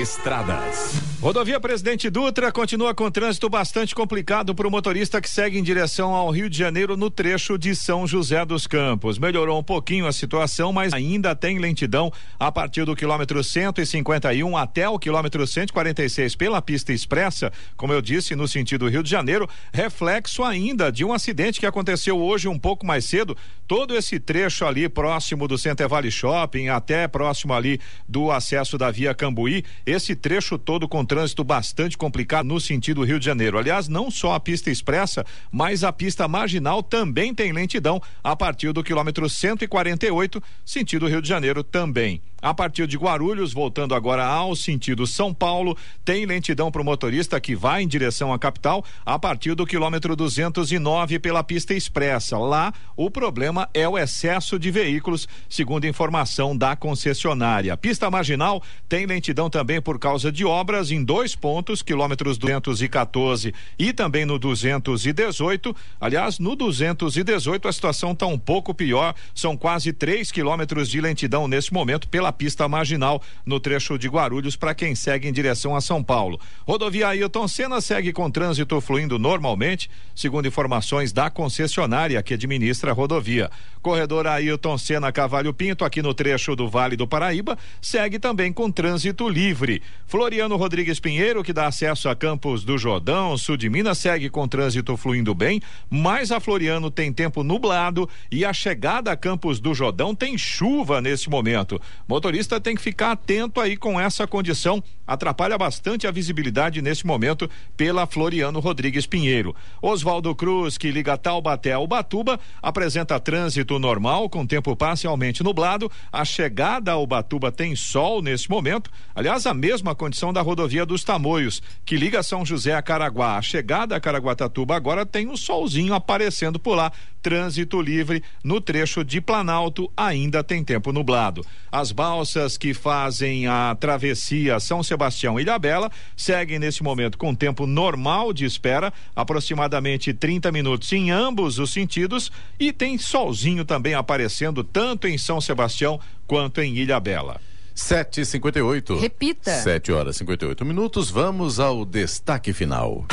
[0.00, 0.92] Estradas.
[1.22, 6.14] Rodovia Presidente Dutra continua com trânsito bastante complicado para o motorista que segue em direção
[6.14, 9.18] ao Rio de Janeiro no trecho de São José dos Campos.
[9.18, 14.86] Melhorou um pouquinho a situação, mas ainda tem lentidão a partir do quilômetro 151 até
[14.88, 20.44] o quilômetro 146 pela pista expressa, como eu disse, no sentido Rio de Janeiro, reflexo
[20.44, 23.36] ainda de um acidente que aconteceu hoje um pouco mais cedo.
[23.66, 28.90] Todo esse trecho ali próximo do Center Valley Shopping, até próximo ali do acesso da
[28.90, 33.56] via Cambuí, esse trecho todo com trânsito bastante complicado no sentido Rio de Janeiro.
[33.56, 38.72] Aliás, não só a pista expressa, mas a pista marginal também tem lentidão a partir
[38.72, 42.20] do quilômetro 148, sentido Rio de Janeiro também.
[42.42, 47.40] A partir de Guarulhos, voltando agora ao sentido São Paulo, tem lentidão para o motorista
[47.40, 52.36] que vai em direção à capital a partir do quilômetro 209 pela pista expressa.
[52.36, 57.76] Lá, o problema é o excesso de veículos, segundo informação da concessionária.
[57.76, 63.92] Pista marginal tem lentidão também por causa de obras em dois pontos, quilômetros 214 e
[63.94, 65.74] também no 218.
[65.98, 71.48] Aliás, no 218 a situação está um pouco pior, são quase 3 quilômetros de lentidão
[71.48, 75.80] nesse momento pela pista marginal no trecho de Guarulhos para quem segue em direção a
[75.80, 76.40] São Paulo.
[76.66, 82.94] Rodovia Ailton Senna segue com trânsito fluindo normalmente, segundo informações da concessionária que administra a
[82.94, 83.50] rodovia.
[83.80, 88.70] Corredor Ailton Senna Cavalho Pinto, aqui no trecho do Vale do Paraíba, segue também com
[88.70, 89.80] trânsito livre.
[90.06, 94.48] Floriano Rodrigues Pinheiro, que dá acesso a Campos do Jordão, sul de Minas, segue com
[94.48, 99.72] trânsito fluindo bem, mas a Floriano tem tempo nublado e a chegada a Campos do
[99.72, 101.80] Jordão tem chuva nesse momento.
[102.16, 104.82] Motorista tem que ficar atento aí com essa condição.
[105.06, 109.54] Atrapalha bastante a visibilidade nesse momento pela Floriano Rodrigues Pinheiro.
[109.82, 115.92] Oswaldo Cruz, que liga Taubaté ao Batuba, apresenta trânsito normal, com tempo parcialmente nublado.
[116.10, 118.90] A chegada ao Batuba tem sol nesse momento.
[119.14, 123.36] Aliás, a mesma condição da rodovia dos Tamoios, que liga São José a Caraguá.
[123.36, 126.90] A chegada a Caraguatatuba agora tem um solzinho aparecendo por lá.
[127.26, 131.44] Trânsito livre no trecho de Planalto, ainda tem tempo nublado.
[131.72, 137.66] As balsas que fazem a travessia São Sebastião e Ilhabela seguem nesse momento com tempo
[137.66, 144.62] normal de espera, aproximadamente 30 minutos em ambos os sentidos, e tem solzinho também aparecendo
[144.62, 145.98] tanto em São Sebastião
[146.28, 147.40] quanto em Ilhabela.
[147.74, 149.00] 7h58.
[149.00, 149.50] Repita.
[149.50, 151.10] 7 horas e 58 minutos.
[151.10, 153.04] Vamos ao destaque final.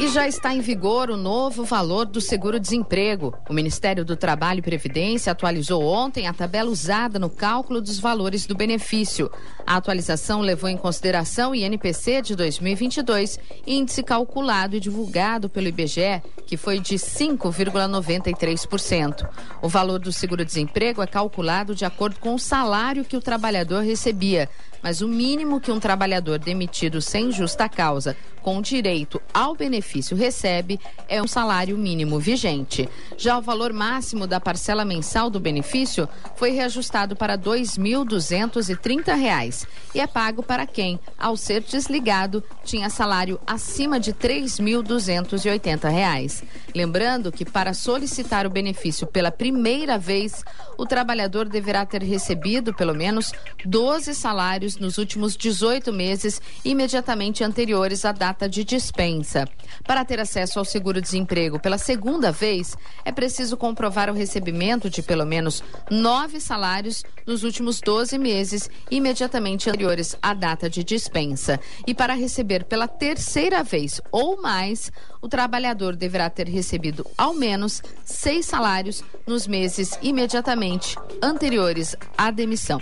[0.00, 3.34] E já está em vigor o novo valor do seguro-desemprego.
[3.50, 8.46] O Ministério do Trabalho e Previdência atualizou ontem a tabela usada no cálculo dos valores
[8.46, 9.28] do benefício.
[9.66, 16.22] A atualização levou em consideração o INPC de 2022, índice calculado e divulgado pelo IBGE,
[16.46, 19.28] que foi de 5,93%.
[19.60, 24.48] O valor do seguro-desemprego é calculado de acordo com o salário que o trabalhador recebia
[24.82, 30.78] mas o mínimo que um trabalhador demitido sem justa causa, com direito ao benefício, recebe
[31.08, 32.88] é um salário mínimo vigente.
[33.16, 40.00] Já o valor máximo da parcela mensal do benefício foi reajustado para R$ 2.230 e
[40.00, 46.42] é pago para quem, ao ser desligado, tinha salário acima de R$ 3.280.
[46.74, 50.42] Lembrando que para solicitar o benefício pela primeira vez,
[50.76, 53.32] o trabalhador deverá ter recebido pelo menos
[53.64, 59.48] 12 salários nos últimos 18 meses imediatamente anteriores à data de dispensa.
[59.86, 65.24] Para ter acesso ao seguro-desemprego pela segunda vez, é preciso comprovar o recebimento de pelo
[65.24, 71.60] menos nove salários nos últimos 12 meses imediatamente anteriores à data de dispensa.
[71.86, 77.82] E para receber pela terceira vez ou mais, o trabalhador deverá ter recebido ao menos
[78.04, 82.80] seis salários nos meses imediatamente anteriores à demissão.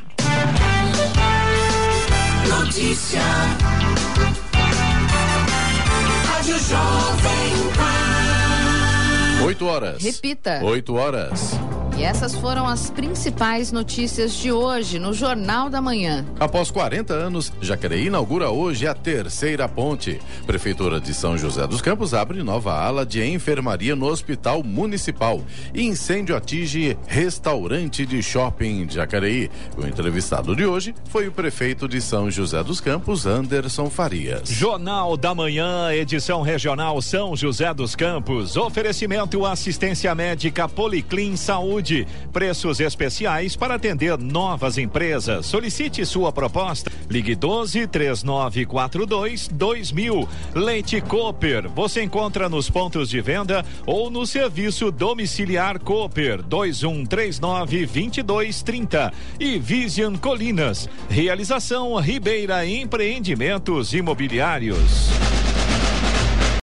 [2.49, 3.20] Notícia.
[6.47, 9.44] Rádio Jovem Pan.
[9.47, 10.01] 8 horas.
[10.01, 10.61] Repita.
[10.62, 11.59] 8 horas.
[11.99, 16.26] E essas foram as principais notícias de hoje no Jornal da Manhã.
[16.38, 20.20] Após 40 anos, Jacareí inaugura hoje a terceira ponte.
[20.47, 25.40] Prefeitura de São José dos Campos abre nova ala de enfermaria no Hospital Municipal.
[25.74, 29.51] Incêndio atinge restaurante de shopping de Jacareí.
[29.78, 34.51] O entrevistado de hoje foi o prefeito de São José dos Campos, Anderson Farias.
[34.51, 38.55] Jornal da Manhã, edição regional São José dos Campos.
[38.55, 41.86] Oferecimento assistência médica Policlin Saúde
[42.32, 45.47] Preços especiais para atender novas empresas.
[45.47, 46.91] Solicite sua proposta.
[47.09, 50.28] Ligue 12 3942 2000.
[50.55, 51.68] Leite Cooper.
[51.70, 59.12] Você encontra nos pontos de venda ou no serviço domiciliar Cooper 2139 2230.
[59.39, 60.89] E Vision Colinas.
[61.09, 65.36] Realização Ribeira Empreendimentos Imobiliários.